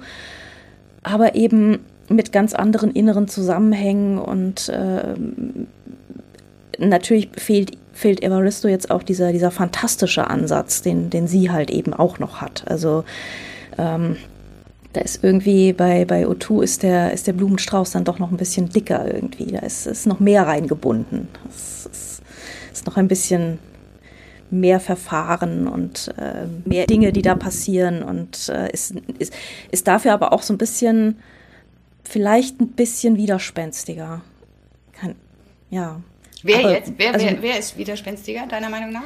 aber 1.02 1.35
eben 1.35 1.78
mit 2.09 2.33
ganz 2.33 2.55
anderen 2.55 2.92
inneren 2.92 3.29
Zusammenhängen 3.29 4.19
und 4.19 4.69
äh, 4.69 5.14
natürlich 6.79 7.31
fehlt, 7.37 7.77
fehlt 7.92 8.23
Evaristo 8.23 8.69
jetzt 8.69 8.90
auch 8.90 9.03
dieser, 9.03 9.33
dieser 9.33 9.51
fantastische 9.51 10.29
Ansatz, 10.29 10.83
den, 10.83 11.11
den 11.11 11.27
sie 11.27 11.51
halt 11.51 11.71
eben 11.71 11.95
auch 11.95 12.19
noch 12.19 12.40
hat. 12.40 12.64
Also 12.66 13.05
ähm, 13.79 14.16
da 14.92 15.01
ist 15.03 15.23
irgendwie 15.23 15.73
bei, 15.73 16.05
bei 16.05 16.27
O2 16.27 16.62
ist 16.62 16.83
der, 16.83 17.12
ist 17.12 17.27
der 17.27 17.35
Blumenstrauß 17.35 17.90
dann 17.90 18.05
doch 18.05 18.19
noch 18.19 18.31
ein 18.31 18.38
bisschen 18.38 18.69
dicker 18.69 19.12
irgendwie. 19.12 19.53
Da 19.53 19.59
ist, 19.59 19.87
ist 19.87 20.07
noch 20.07 20.21
mehr 20.21 20.47
reingebunden. 20.47 21.29
Es 21.49 21.87
ist, 21.87 22.23
ist 22.73 22.87
noch 22.87 22.97
ein 22.97 23.09
bisschen 23.09 23.59
mehr 24.51 24.81
Verfahren 24.81 25.66
und 25.66 26.14
äh, 26.19 26.47
mehr 26.64 26.87
Dinge, 26.87 27.12
die 27.12 27.23
da 27.23 27.35
passieren 27.35 28.03
und 28.03 28.49
äh, 28.49 28.71
ist, 28.73 28.95
ist, 29.19 29.35
ist 29.71 29.88
dafür 29.88 30.12
aber 30.12 30.33
auch 30.33 30.42
so 30.42 30.55
ein 30.55 30.59
bisschen, 30.59 31.16
vielleicht 32.09 32.61
ein 32.61 32.69
bisschen 32.69 33.16
widerspenstiger. 33.16 34.23
Kann, 34.92 35.14
ja, 35.71 36.01
Wer 36.47 36.59
Aber, 36.61 36.73
jetzt? 36.73 36.92
Wer, 36.97 37.12
also, 37.12 37.27
wer, 37.27 37.42
wer 37.42 37.59
ist 37.59 37.77
widerspenstiger, 37.77 38.47
deiner 38.47 38.71
Meinung 38.71 38.92
nach? 38.92 39.05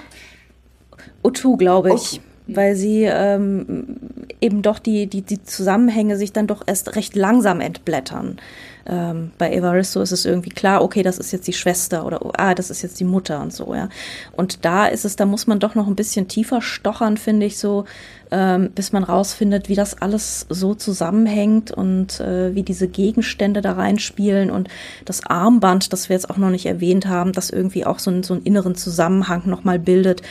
Utu, 1.22 1.56
glaube 1.56 1.94
ich. 1.94 2.14
Okay. 2.14 2.20
Weil 2.48 2.74
sie 2.74 3.04
ähm, 3.04 3.96
eben 4.40 4.62
doch 4.62 4.78
die, 4.78 5.06
die, 5.06 5.22
die 5.22 5.42
Zusammenhänge 5.42 6.16
sich 6.16 6.32
dann 6.32 6.46
doch 6.46 6.62
erst 6.66 6.96
recht 6.96 7.14
langsam 7.14 7.60
entblättern. 7.60 8.40
Ähm, 8.86 9.32
bei 9.38 9.52
Evaristo 9.52 10.00
ist 10.00 10.12
es 10.12 10.24
irgendwie 10.24 10.50
klar, 10.50 10.82
okay, 10.82 11.02
das 11.02 11.18
ist 11.18 11.32
jetzt 11.32 11.46
die 11.46 11.52
Schwester 11.52 12.06
oder 12.06 12.20
ah, 12.38 12.54
das 12.54 12.70
ist 12.70 12.82
jetzt 12.82 13.00
die 13.00 13.04
Mutter 13.04 13.40
und 13.40 13.52
so, 13.52 13.74
ja. 13.74 13.88
Und 14.32 14.64
da 14.64 14.86
ist 14.86 15.04
es, 15.04 15.16
da 15.16 15.26
muss 15.26 15.46
man 15.46 15.60
doch 15.60 15.74
noch 15.74 15.86
ein 15.86 15.96
bisschen 15.96 16.28
tiefer 16.28 16.62
stochern, 16.62 17.16
finde 17.16 17.46
ich 17.46 17.58
so, 17.58 17.84
ähm, 18.30 18.70
bis 18.74 18.92
man 18.92 19.04
rausfindet, 19.04 19.68
wie 19.68 19.74
das 19.74 20.00
alles 20.00 20.46
so 20.48 20.74
zusammenhängt 20.74 21.70
und 21.70 22.20
äh, 22.20 22.54
wie 22.54 22.62
diese 22.62 22.88
Gegenstände 22.88 23.60
da 23.60 23.72
reinspielen 23.72 24.50
und 24.50 24.68
das 25.04 25.26
Armband, 25.26 25.92
das 25.92 26.08
wir 26.08 26.14
jetzt 26.14 26.30
auch 26.30 26.36
noch 26.36 26.50
nicht 26.50 26.66
erwähnt 26.66 27.06
haben, 27.06 27.32
das 27.32 27.50
irgendwie 27.50 27.84
auch 27.84 27.98
so, 27.98 28.22
so 28.22 28.34
einen 28.34 28.42
inneren 28.44 28.74
Zusammenhang 28.74 29.42
nochmal 29.46 29.78
bildet. 29.78 30.22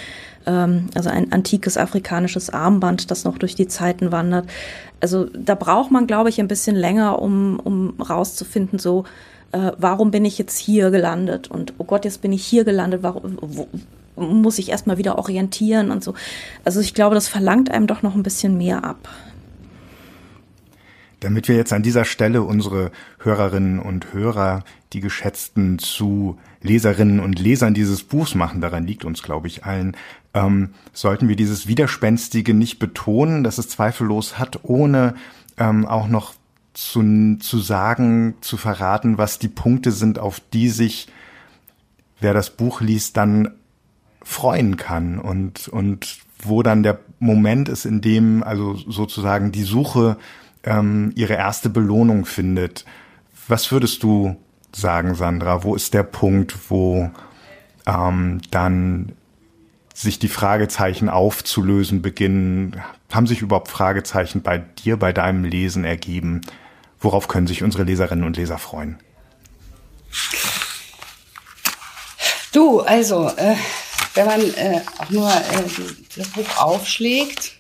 Ähm, 0.45 0.87
also 0.95 1.09
ein 1.09 1.31
antikes 1.31 1.77
afrikanisches 1.77 2.49
Armband, 2.49 3.11
das 3.11 3.23
noch 3.23 3.37
durch 3.37 3.55
die 3.55 3.67
Zeiten 3.67 4.11
wandert. 4.11 4.47
Also 5.01 5.25
da 5.25 5.55
braucht 5.55 5.91
man, 5.91 6.07
glaube 6.07 6.29
ich, 6.29 6.39
ein 6.39 6.47
bisschen 6.47 6.75
länger, 6.75 7.21
um, 7.21 7.59
um 7.59 8.01
rauszufinden, 8.01 8.79
so, 8.79 9.05
äh, 9.51 9.71
warum 9.77 10.11
bin 10.11 10.25
ich 10.25 10.37
jetzt 10.37 10.57
hier 10.57 10.91
gelandet? 10.91 11.49
Und 11.49 11.73
oh 11.77 11.83
Gott, 11.83 12.05
jetzt 12.05 12.21
bin 12.21 12.33
ich 12.33 12.45
hier 12.45 12.63
gelandet, 12.63 13.03
warum, 13.03 13.37
wo, 13.41 13.67
muss 14.15 14.57
sich 14.57 14.69
erstmal 14.69 14.97
wieder 14.97 15.17
orientieren 15.17 15.91
und 15.91 16.03
so. 16.03 16.13
Also 16.65 16.81
ich 16.81 16.93
glaube, 16.93 17.15
das 17.15 17.27
verlangt 17.27 17.71
einem 17.71 17.87
doch 17.87 18.01
noch 18.01 18.15
ein 18.15 18.23
bisschen 18.23 18.57
mehr 18.57 18.83
ab. 18.83 19.09
Damit 21.19 21.47
wir 21.47 21.55
jetzt 21.55 21.73
an 21.73 21.83
dieser 21.83 22.05
Stelle 22.05 22.43
unsere 22.43 22.91
Hörerinnen 23.19 23.79
und 23.79 24.13
Hörer, 24.13 24.63
die 24.93 25.01
geschätzten 25.01 25.77
zu 25.77 26.37
Leserinnen 26.61 27.19
und 27.19 27.39
Lesern 27.39 27.73
dieses 27.73 28.03
Buchs 28.03 28.35
machen, 28.35 28.61
daran 28.61 28.87
liegt 28.87 29.03
uns, 29.03 29.21
glaube 29.21 29.47
ich, 29.47 29.65
allen, 29.65 29.97
ähm, 30.33 30.69
sollten 30.93 31.27
wir 31.27 31.35
dieses 31.35 31.67
Widerspenstige 31.67 32.53
nicht 32.53 32.79
betonen, 32.79 33.43
dass 33.43 33.57
es 33.57 33.67
zweifellos 33.67 34.39
hat, 34.39 34.59
ohne 34.63 35.15
ähm, 35.57 35.85
auch 35.85 36.07
noch 36.07 36.33
zu, 36.73 37.37
zu 37.39 37.59
sagen, 37.59 38.35
zu 38.41 38.55
verraten, 38.55 39.17
was 39.17 39.39
die 39.39 39.49
Punkte 39.49 39.91
sind, 39.91 40.19
auf 40.19 40.39
die 40.53 40.69
sich, 40.69 41.07
wer 42.21 42.33
das 42.33 42.49
Buch 42.51 42.79
liest, 42.79 43.17
dann 43.17 43.51
freuen 44.21 44.77
kann 44.77 45.19
und, 45.19 45.67
und 45.67 46.19
wo 46.41 46.63
dann 46.63 46.83
der 46.83 46.99
Moment 47.19 47.67
ist, 47.67 47.85
in 47.85 47.99
dem 47.99 48.43
also 48.43 48.75
sozusagen 48.75 49.51
die 49.51 49.63
Suche 49.63 50.17
ähm, 50.63 51.11
ihre 51.15 51.33
erste 51.33 51.69
Belohnung 51.69 52.25
findet. 52.25 52.85
Was 53.47 53.71
würdest 53.71 54.03
du 54.03 54.35
sagen, 54.75 55.15
Sandra? 55.15 55.63
Wo 55.63 55.75
ist 55.75 55.93
der 55.93 56.03
Punkt, 56.03 56.69
wo 56.69 57.09
ähm, 57.85 58.41
dann 58.51 59.13
sich 59.93 60.19
die 60.19 60.27
Fragezeichen 60.27 61.09
aufzulösen 61.09 62.01
beginnen? 62.01 62.81
Haben 63.11 63.27
sich 63.27 63.41
überhaupt 63.41 63.69
Fragezeichen 63.69 64.41
bei 64.41 64.59
dir, 64.59 64.97
bei 64.97 65.11
deinem 65.13 65.43
Lesen 65.43 65.83
ergeben? 65.83 66.41
Worauf 66.99 67.27
können 67.27 67.47
sich 67.47 67.63
unsere 67.63 67.83
Leserinnen 67.83 68.25
und 68.25 68.37
Leser 68.37 68.57
freuen? 68.57 68.97
Du, 72.51 72.81
also, 72.81 73.29
äh, 73.37 73.55
wenn 74.15 74.25
man 74.25 74.41
äh, 74.41 74.81
auch 74.97 75.09
nur 75.09 75.29
äh, 75.29 75.63
das 76.15 76.27
Buch 76.29 76.57
aufschlägt, 76.57 77.53
auf 77.53 77.58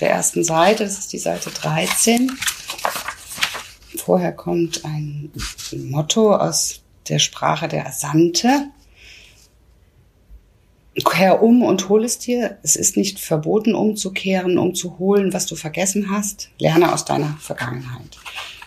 der 0.00 0.10
ersten 0.10 0.44
Seite, 0.44 0.84
das 0.84 0.98
ist 0.98 1.12
die 1.12 1.18
Seite 1.18 1.50
13, 1.50 2.32
vorher 3.96 4.32
kommt 4.32 4.84
ein 4.84 5.30
Motto 5.72 6.34
aus 6.34 6.82
der 7.08 7.18
Sprache 7.18 7.68
der 7.68 7.86
Asante. 7.86 8.68
Kehr 11.04 11.42
um 11.42 11.62
und 11.62 11.88
hol 11.88 12.04
es 12.04 12.18
dir. 12.18 12.58
Es 12.62 12.76
ist 12.76 12.96
nicht 12.96 13.20
verboten, 13.20 13.74
umzukehren, 13.74 14.58
um 14.58 14.74
zu 14.74 14.98
holen, 14.98 15.32
was 15.32 15.46
du 15.46 15.54
vergessen 15.54 16.10
hast. 16.10 16.50
Lerne 16.58 16.92
aus 16.92 17.04
deiner 17.04 17.36
Vergangenheit. 17.40 18.18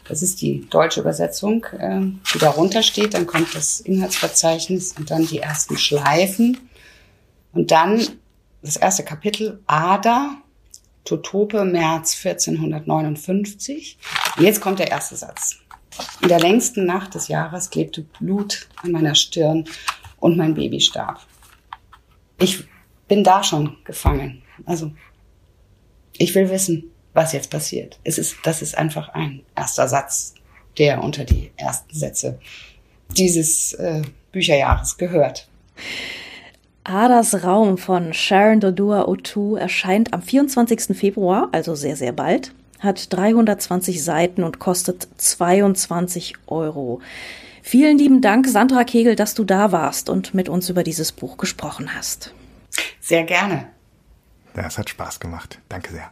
Das 0.08 0.22
ist 0.22 0.42
die 0.42 0.68
deutsche 0.70 1.02
Übersetzung, 1.02 1.66
äh, 1.78 2.02
die 2.34 2.40
darunter 2.40 2.84
steht. 2.84 3.14
Dann 3.14 3.28
kommt 3.28 3.54
das 3.56 3.80
Inhaltsverzeichnis 3.80 4.96
und 4.98 5.12
dann 5.12 5.28
die 5.28 5.40
ersten 5.40 5.78
Schleifen. 5.78 6.58
Und 7.54 7.72
dann 7.72 8.02
das 8.62 8.78
erste 8.78 9.04
Kapitel, 9.04 9.62
Ada, 9.68 10.38
Totope, 11.06 11.66
März 11.66 12.26
1459. 12.26 13.98
Jetzt 14.40 14.62
kommt 14.62 14.80
der 14.80 14.92
erste 14.92 15.16
Satz. 15.16 15.58
In 16.22 16.28
der 16.28 16.40
längsten 16.40 16.86
Nacht 16.86 17.14
des 17.16 17.28
Jahres 17.28 17.70
klebte 17.70 18.02
Blut 18.02 18.68
an 18.82 18.92
meiner 18.92 19.16
Stirn 19.16 19.66
und 20.20 20.38
mein 20.38 20.56
Baby 20.56 20.80
starb. 20.80 21.20
Ich 22.40 22.64
bin 23.08 23.24
da 23.24 23.44
schon 23.44 23.78
gefangen. 23.84 24.42
Also, 24.66 24.92
ich 26.18 26.34
will 26.34 26.50
wissen, 26.50 26.92
was 27.14 27.34
jetzt 27.34 27.52
passiert. 27.52 28.00
Es 28.04 28.18
ist, 28.18 28.38
das 28.44 28.62
ist 28.62 28.78
einfach 28.78 29.10
ein 29.10 29.44
erster 29.56 29.88
Satz, 29.88 30.34
der 30.78 31.04
unter 31.04 31.26
die 31.26 31.52
ersten 31.58 31.94
Sätze 31.94 32.40
dieses 33.16 33.74
äh, 33.74 34.02
Bücherjahres 34.32 34.98
gehört. 34.98 35.48
Adas 36.84 37.44
Raum 37.46 37.78
von 37.78 38.14
Sharon 38.14 38.60
Dodua 38.60 39.08
O'Toole 39.08 39.60
erscheint 39.60 40.14
am 40.14 40.22
24. 40.22 40.98
Februar, 40.98 41.48
also 41.54 41.76
sehr, 41.76 41.96
sehr 41.96 42.12
bald, 42.12 42.54
hat 42.80 43.14
320 43.14 44.04
Seiten 44.04 44.44
und 44.44 44.60
kostet 44.60 45.08
22 45.18 46.34
Euro. 46.48 47.00
Vielen 47.62 47.98
lieben 47.98 48.20
Dank, 48.20 48.48
Sandra 48.48 48.84
Kegel, 48.84 49.16
dass 49.16 49.34
du 49.34 49.46
da 49.46 49.72
warst 49.72 50.10
und 50.10 50.34
mit 50.34 50.50
uns 50.50 50.70
über 50.70 50.84
dieses 50.84 51.14
Buch 51.14 51.38
gesprochen 51.38 51.96
hast. 51.96 52.34
Sehr 53.00 53.24
gerne. 53.24 53.68
Ja, 54.56 54.68
es 54.68 54.78
hat 54.78 54.90
Spaß 54.90 55.22
gemacht. 55.22 55.60
Danke 55.70 55.94
sehr. 55.94 56.12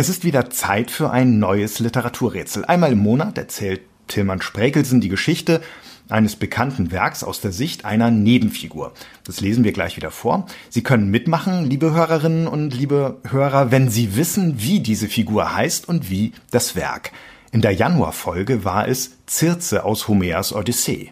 Es 0.00 0.08
ist 0.08 0.22
wieder 0.22 0.48
Zeit 0.48 0.92
für 0.92 1.10
ein 1.10 1.40
neues 1.40 1.80
Literaturrätsel. 1.80 2.64
Einmal 2.64 2.92
im 2.92 2.98
Monat 2.98 3.36
erzählt 3.36 3.80
Tilman 4.06 4.40
Sprekelsen 4.40 5.00
die 5.00 5.08
Geschichte 5.08 5.60
eines 6.08 6.36
bekannten 6.36 6.92
Werks 6.92 7.24
aus 7.24 7.40
der 7.40 7.50
Sicht 7.50 7.84
einer 7.84 8.12
Nebenfigur. 8.12 8.92
Das 9.24 9.40
lesen 9.40 9.64
wir 9.64 9.72
gleich 9.72 9.96
wieder 9.96 10.12
vor. 10.12 10.46
Sie 10.70 10.84
können 10.84 11.10
mitmachen, 11.10 11.68
liebe 11.68 11.90
Hörerinnen 11.90 12.46
und 12.46 12.72
liebe 12.72 13.16
Hörer, 13.28 13.72
wenn 13.72 13.90
Sie 13.90 14.14
wissen, 14.14 14.62
wie 14.62 14.78
diese 14.78 15.08
Figur 15.08 15.56
heißt 15.56 15.88
und 15.88 16.08
wie 16.08 16.30
das 16.52 16.76
Werk. 16.76 17.10
In 17.50 17.60
der 17.60 17.72
Januarfolge 17.72 18.64
war 18.64 18.86
es 18.86 19.16
Circe 19.28 19.84
aus 19.84 20.06
Homers 20.06 20.54
Odyssee. 20.54 21.10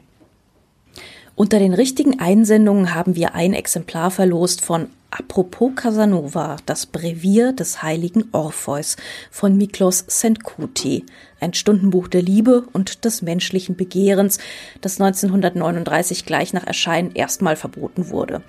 Unter 1.37 1.59
den 1.59 1.75
richtigen 1.75 2.18
Einsendungen 2.18 2.94
haben 2.94 3.14
wir 3.14 3.35
ein 3.35 3.53
Exemplar 3.53 4.11
verlost 4.11 4.62
von 4.62 4.88
Apropos 5.11 5.72
Casanova, 5.77 6.57
das 6.64 6.87
Brevier 6.87 7.53
des 7.53 7.83
heiligen 7.83 8.25
Orpheus 8.33 8.96
von 9.31 9.55
Miklos 9.55 10.05
Senkuti, 10.09 11.05
ein 11.38 11.53
Stundenbuch 11.53 12.09
der 12.09 12.22
Liebe 12.22 12.64
und 12.72 13.05
des 13.05 13.20
menschlichen 13.20 13.77
Begehrens, 13.77 14.38
das 14.81 14.99
1939 14.99 16.25
gleich 16.25 16.55
nach 16.55 16.66
Erscheinen 16.66 17.14
erstmal 17.14 17.57
verboten 17.57 18.09
wurde. 18.09 18.42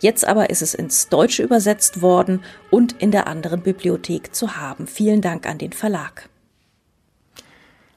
Jetzt 0.00 0.26
aber 0.26 0.48
ist 0.48 0.62
es 0.62 0.72
ins 0.72 1.10
Deutsche 1.10 1.42
übersetzt 1.42 2.00
worden 2.00 2.42
und 2.70 2.92
in 3.00 3.10
der 3.10 3.26
anderen 3.26 3.60
Bibliothek 3.60 4.34
zu 4.34 4.56
haben. 4.56 4.86
Vielen 4.86 5.20
Dank 5.20 5.46
an 5.46 5.58
den 5.58 5.72
Verlag. 5.72 6.30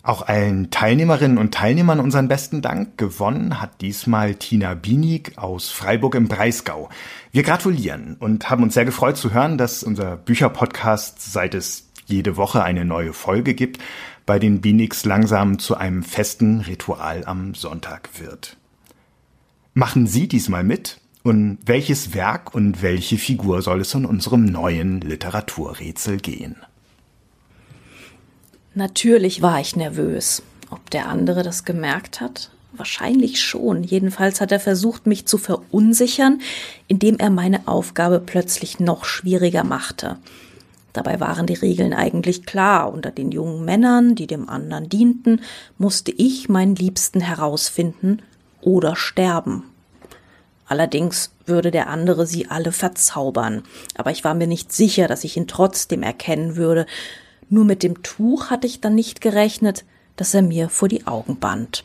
Auch 0.05 0.27
allen 0.27 0.69
Teilnehmerinnen 0.69 1.39
und 1.39 1.51
Teilnehmern 1.51 1.99
unseren 1.99 2.27
besten 2.27 2.61
Dank. 2.61 2.95
Gewonnen 2.99 3.59
hat 3.59 3.81
diesmal 3.81 4.35
Tina 4.35 4.75
Bienig 4.75 5.35
aus 5.39 5.71
Freiburg 5.71 6.13
im 6.13 6.27
Breisgau. 6.27 6.89
Wir 7.31 7.41
gratulieren 7.41 8.15
und 8.19 8.47
haben 8.51 8.61
uns 8.61 8.75
sehr 8.75 8.85
gefreut 8.85 9.17
zu 9.17 9.33
hören, 9.33 9.57
dass 9.57 9.81
unser 9.81 10.15
Bücherpodcast, 10.15 11.33
seit 11.33 11.55
es 11.55 11.89
jede 12.05 12.37
Woche 12.37 12.63
eine 12.63 12.85
neue 12.85 13.13
Folge 13.13 13.55
gibt, 13.55 13.81
bei 14.27 14.37
den 14.37 14.61
Bienigs 14.61 15.05
langsam 15.05 15.57
zu 15.57 15.75
einem 15.75 16.03
festen 16.03 16.59
Ritual 16.59 17.23
am 17.25 17.55
Sonntag 17.55 18.09
wird. 18.19 18.57
Machen 19.73 20.05
Sie 20.05 20.27
diesmal 20.27 20.63
mit? 20.63 21.01
Und 21.23 21.57
welches 21.65 22.13
Werk 22.13 22.53
und 22.53 22.83
welche 22.83 23.17
Figur 23.17 23.63
soll 23.63 23.81
es 23.81 23.95
in 23.95 24.05
unserem 24.05 24.45
neuen 24.45 25.01
Literaturrätsel 25.01 26.17
gehen? 26.17 26.57
Natürlich 28.77 29.41
war 29.41 29.61
ich 29.61 29.77
nervös. 29.77 30.43
Ob 30.69 30.89
der 30.89 31.07
andere 31.07 31.43
das 31.43 31.63
gemerkt 31.63 32.19
hat? 32.19 32.51
Wahrscheinlich 32.73 33.41
schon. 33.41 33.83
Jedenfalls 33.83 34.41
hat 34.41 34.51
er 34.51 34.59
versucht, 34.59 35.07
mich 35.07 35.25
zu 35.25 35.37
verunsichern, 35.37 36.41
indem 36.89 37.17
er 37.17 37.29
meine 37.29 37.69
Aufgabe 37.69 38.19
plötzlich 38.19 38.81
noch 38.81 39.05
schwieriger 39.05 39.63
machte. 39.63 40.17
Dabei 40.91 41.21
waren 41.21 41.45
die 41.47 41.53
Regeln 41.53 41.93
eigentlich 41.93 42.45
klar. 42.45 42.91
Unter 42.91 43.11
den 43.11 43.31
jungen 43.31 43.63
Männern, 43.63 44.13
die 44.13 44.27
dem 44.27 44.49
anderen 44.49 44.89
dienten, 44.89 45.41
musste 45.77 46.11
ich 46.11 46.49
meinen 46.49 46.75
Liebsten 46.75 47.21
herausfinden 47.21 48.21
oder 48.59 48.97
sterben. 48.97 49.63
Allerdings 50.67 51.31
würde 51.45 51.71
der 51.71 51.87
andere 51.89 52.27
sie 52.27 52.49
alle 52.49 52.73
verzaubern. 52.73 53.63
Aber 53.95 54.11
ich 54.11 54.25
war 54.25 54.33
mir 54.33 54.47
nicht 54.47 54.73
sicher, 54.73 55.07
dass 55.07 55.23
ich 55.23 55.37
ihn 55.37 55.47
trotzdem 55.47 56.03
erkennen 56.03 56.57
würde, 56.57 56.85
nur 57.49 57.65
mit 57.65 57.83
dem 57.83 58.01
Tuch 58.03 58.49
hatte 58.49 58.67
ich 58.67 58.81
dann 58.81 58.95
nicht 58.95 59.21
gerechnet, 59.21 59.85
dass 60.15 60.33
er 60.33 60.41
mir 60.41 60.69
vor 60.69 60.87
die 60.87 61.07
Augen 61.07 61.37
band. 61.37 61.83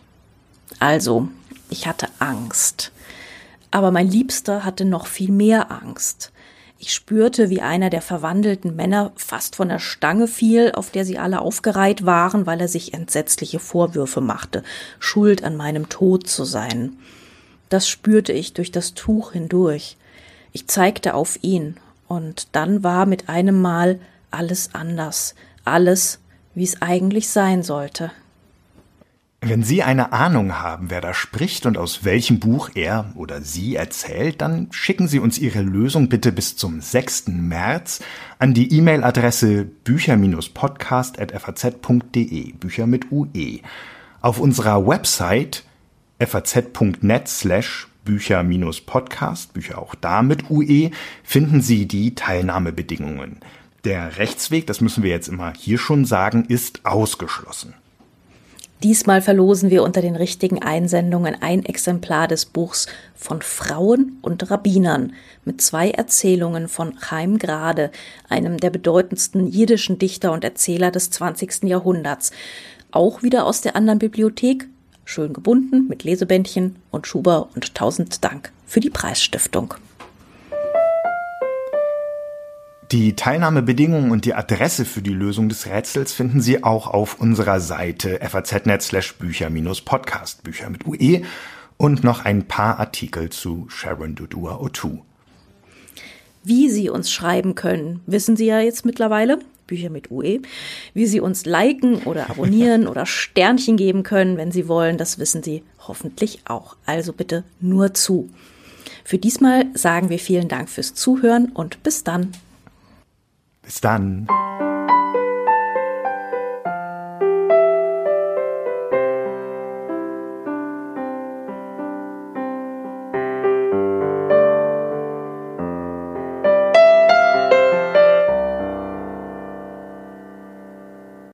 Also, 0.79 1.29
ich 1.68 1.87
hatte 1.87 2.09
Angst. 2.18 2.92
Aber 3.70 3.90
mein 3.90 4.09
Liebster 4.09 4.64
hatte 4.64 4.85
noch 4.85 5.07
viel 5.07 5.31
mehr 5.31 5.70
Angst. 5.70 6.33
Ich 6.79 6.94
spürte, 6.94 7.51
wie 7.51 7.61
einer 7.61 7.90
der 7.90 8.01
verwandelten 8.01 8.75
Männer 8.75 9.12
fast 9.14 9.57
von 9.57 9.68
der 9.68 9.79
Stange 9.79 10.27
fiel, 10.27 10.73
auf 10.73 10.90
der 10.90 11.05
sie 11.05 11.18
alle 11.18 11.42
aufgereiht 11.42 12.07
waren, 12.07 12.46
weil 12.46 12.61
er 12.61 12.68
sich 12.68 12.94
entsetzliche 12.94 13.59
Vorwürfe 13.59 14.23
machte, 14.23 14.62
schuld 14.99 15.44
an 15.44 15.57
meinem 15.57 15.90
Tod 15.90 16.27
zu 16.27 16.44
sein. 16.44 16.96
Das 17.68 17.87
spürte 17.87 18.33
ich 18.33 18.55
durch 18.55 18.73
das 18.73 18.94
Tuch 18.94 19.33
hindurch. 19.33 19.99
Ich 20.53 20.68
zeigte 20.68 21.14
auf 21.14 21.38
ihn, 21.42 21.77
und 22.09 22.49
dann 22.53 22.83
war 22.83 23.05
mit 23.07 23.29
einem 23.29 23.61
Mal 23.61 24.01
alles 24.31 24.70
anders 24.73 25.35
alles, 25.64 26.20
wie 26.55 26.64
es 26.64 26.83
eigentlich 26.83 27.29
sein 27.29 27.62
sollte. 27.62 28.11
Wenn 29.42 29.62
Sie 29.62 29.83
eine 29.83 30.12
Ahnung 30.12 30.59
haben, 30.59 30.90
wer 30.90 31.01
da 31.01 31.14
spricht 31.14 31.64
und 31.64 31.79
aus 31.79 32.05
welchem 32.05 32.40
Buch 32.40 32.68
er 32.75 33.11
oder 33.14 33.40
sie 33.40 33.75
erzählt, 33.75 34.42
dann 34.42 34.68
schicken 34.70 35.09
Sie 35.09 35.18
uns 35.18 35.38
Ihre 35.38 35.62
Lösung 35.62 36.11
bitte 36.11 36.31
bis 36.31 36.57
zum 36.57 36.83
6. 36.83 37.29
März 37.29 38.03
an 38.38 38.53
die 38.53 38.70
E-Mail-Adresse 38.77 39.64
bücher-podcast.faz.de, 39.64 42.53
Bücher 42.53 42.87
mit 42.87 43.11
UE. 43.11 43.61
Auf 44.20 44.40
unserer 44.40 44.87
Website 44.87 45.64
faz.net 46.23 47.27
slash 47.27 47.88
Bücher-Podcast, 48.05 49.55
Bücher 49.55 49.79
auch 49.79 49.94
da 49.94 50.20
mit 50.20 50.51
UE, 50.51 50.90
finden 51.23 51.62
Sie 51.62 51.88
die 51.88 52.14
Teilnahmebedingungen. 52.14 53.40
Der 53.85 54.19
Rechtsweg, 54.19 54.66
das 54.66 54.81
müssen 54.81 55.03
wir 55.03 55.11
jetzt 55.11 55.29
immer 55.29 55.53
hier 55.57 55.79
schon 55.79 56.05
sagen, 56.05 56.45
ist 56.47 56.85
ausgeschlossen. 56.85 57.75
Diesmal 58.83 59.21
verlosen 59.21 59.69
wir 59.69 59.83
unter 59.83 60.01
den 60.01 60.16
richtigen 60.16 60.62
Einsendungen 60.62 61.37
ein 61.40 61.66
Exemplar 61.66 62.29
des 62.29 62.47
Buchs 62.47 62.87
von 63.14 63.43
Frauen 63.43 64.19
und 64.23 64.51
Rabbinern 64.51 65.12
mit 65.45 65.61
zwei 65.61 65.90
Erzählungen 65.90 66.66
von 66.66 66.97
Chaim 66.99 67.38
Grade, 67.38 67.90
einem 68.31 68.57
der 68.57 68.71
bedeutendsten 68.71 69.47
jiddischen 69.47 69.99
Dichter 69.99 70.33
und 70.33 70.45
Erzähler 70.45 70.90
des 70.90 71.11
20. 71.11 71.64
Jahrhunderts. 71.64 72.31
Auch 72.90 73.23
wieder 73.23 73.45
aus 73.45 73.61
der 73.61 73.77
anderen 73.77 73.99
Bibliothek, 73.99 74.66
schön 75.05 75.35
gebunden 75.35 75.87
mit 75.87 76.05
Lesebändchen 76.05 76.77
und 76.90 77.07
Schuber 77.07 77.51
und 77.55 77.75
tausend 77.75 78.25
Dank 78.25 78.51
für 78.66 78.81
die 78.81 78.90
Preisstiftung. 78.90 79.75
Die 82.92 83.14
Teilnahmebedingungen 83.14 84.11
und 84.11 84.24
die 84.24 84.35
Adresse 84.35 84.85
für 84.85 85.00
die 85.00 85.12
Lösung 85.12 85.48
des 85.48 85.68
Rätsels 85.68 86.12
finden 86.12 86.40
Sie 86.40 86.64
auch 86.64 86.88
auf 86.88 87.20
unserer 87.20 87.61
Seite 87.61 88.18
faz.net 88.18 88.83
slash 88.83 89.14
Bücher-Podcast, 89.14 90.42
Bücher 90.42 90.68
mit 90.70 90.85
UE 90.88 91.22
und 91.76 92.03
noch 92.03 92.24
ein 92.24 92.48
paar 92.48 92.81
Artikel 92.81 93.31
zu 93.31 93.66
Sharon 93.68 94.16
Dodua 94.16 94.57
O2. 94.57 94.98
Wie 96.42 96.69
Sie 96.69 96.90
uns 96.90 97.12
schreiben 97.12 97.54
können, 97.54 98.00
wissen 98.06 98.37
Sie 98.37 98.46
ja 98.46 98.58
jetzt 98.58 98.85
mittlerweile. 98.85 99.38
Bücher 99.69 99.90
mit 99.90 100.10
UE. 100.10 100.40
Wie 100.92 101.06
Sie 101.06 101.21
uns 101.21 101.44
liken 101.44 102.02
oder 102.02 102.29
abonnieren 102.29 102.87
oder 102.88 103.06
Sternchen 103.06 103.77
geben 103.77 104.02
können, 104.02 104.37
wenn 104.37 104.50
Sie 104.50 104.67
wollen, 104.67 104.98
das 104.98 105.21
wissen 105.21 105.44
Sie 105.44 105.62
hoffentlich 105.87 106.40
auch. 106.46 106.75
Also 106.87 107.12
bitte 107.12 107.44
nur 107.60 107.94
zu. 107.94 108.31
Für 109.04 109.19
diesmal 109.19 109.67
sagen 109.75 110.08
wir 110.08 110.19
vielen 110.19 110.48
Dank 110.48 110.69
fürs 110.69 110.94
Zuhören 110.94 111.52
und 111.52 111.85
bis 111.85 112.02
dann. 112.02 112.33
Bis 113.63 113.81
dann. 113.81 114.27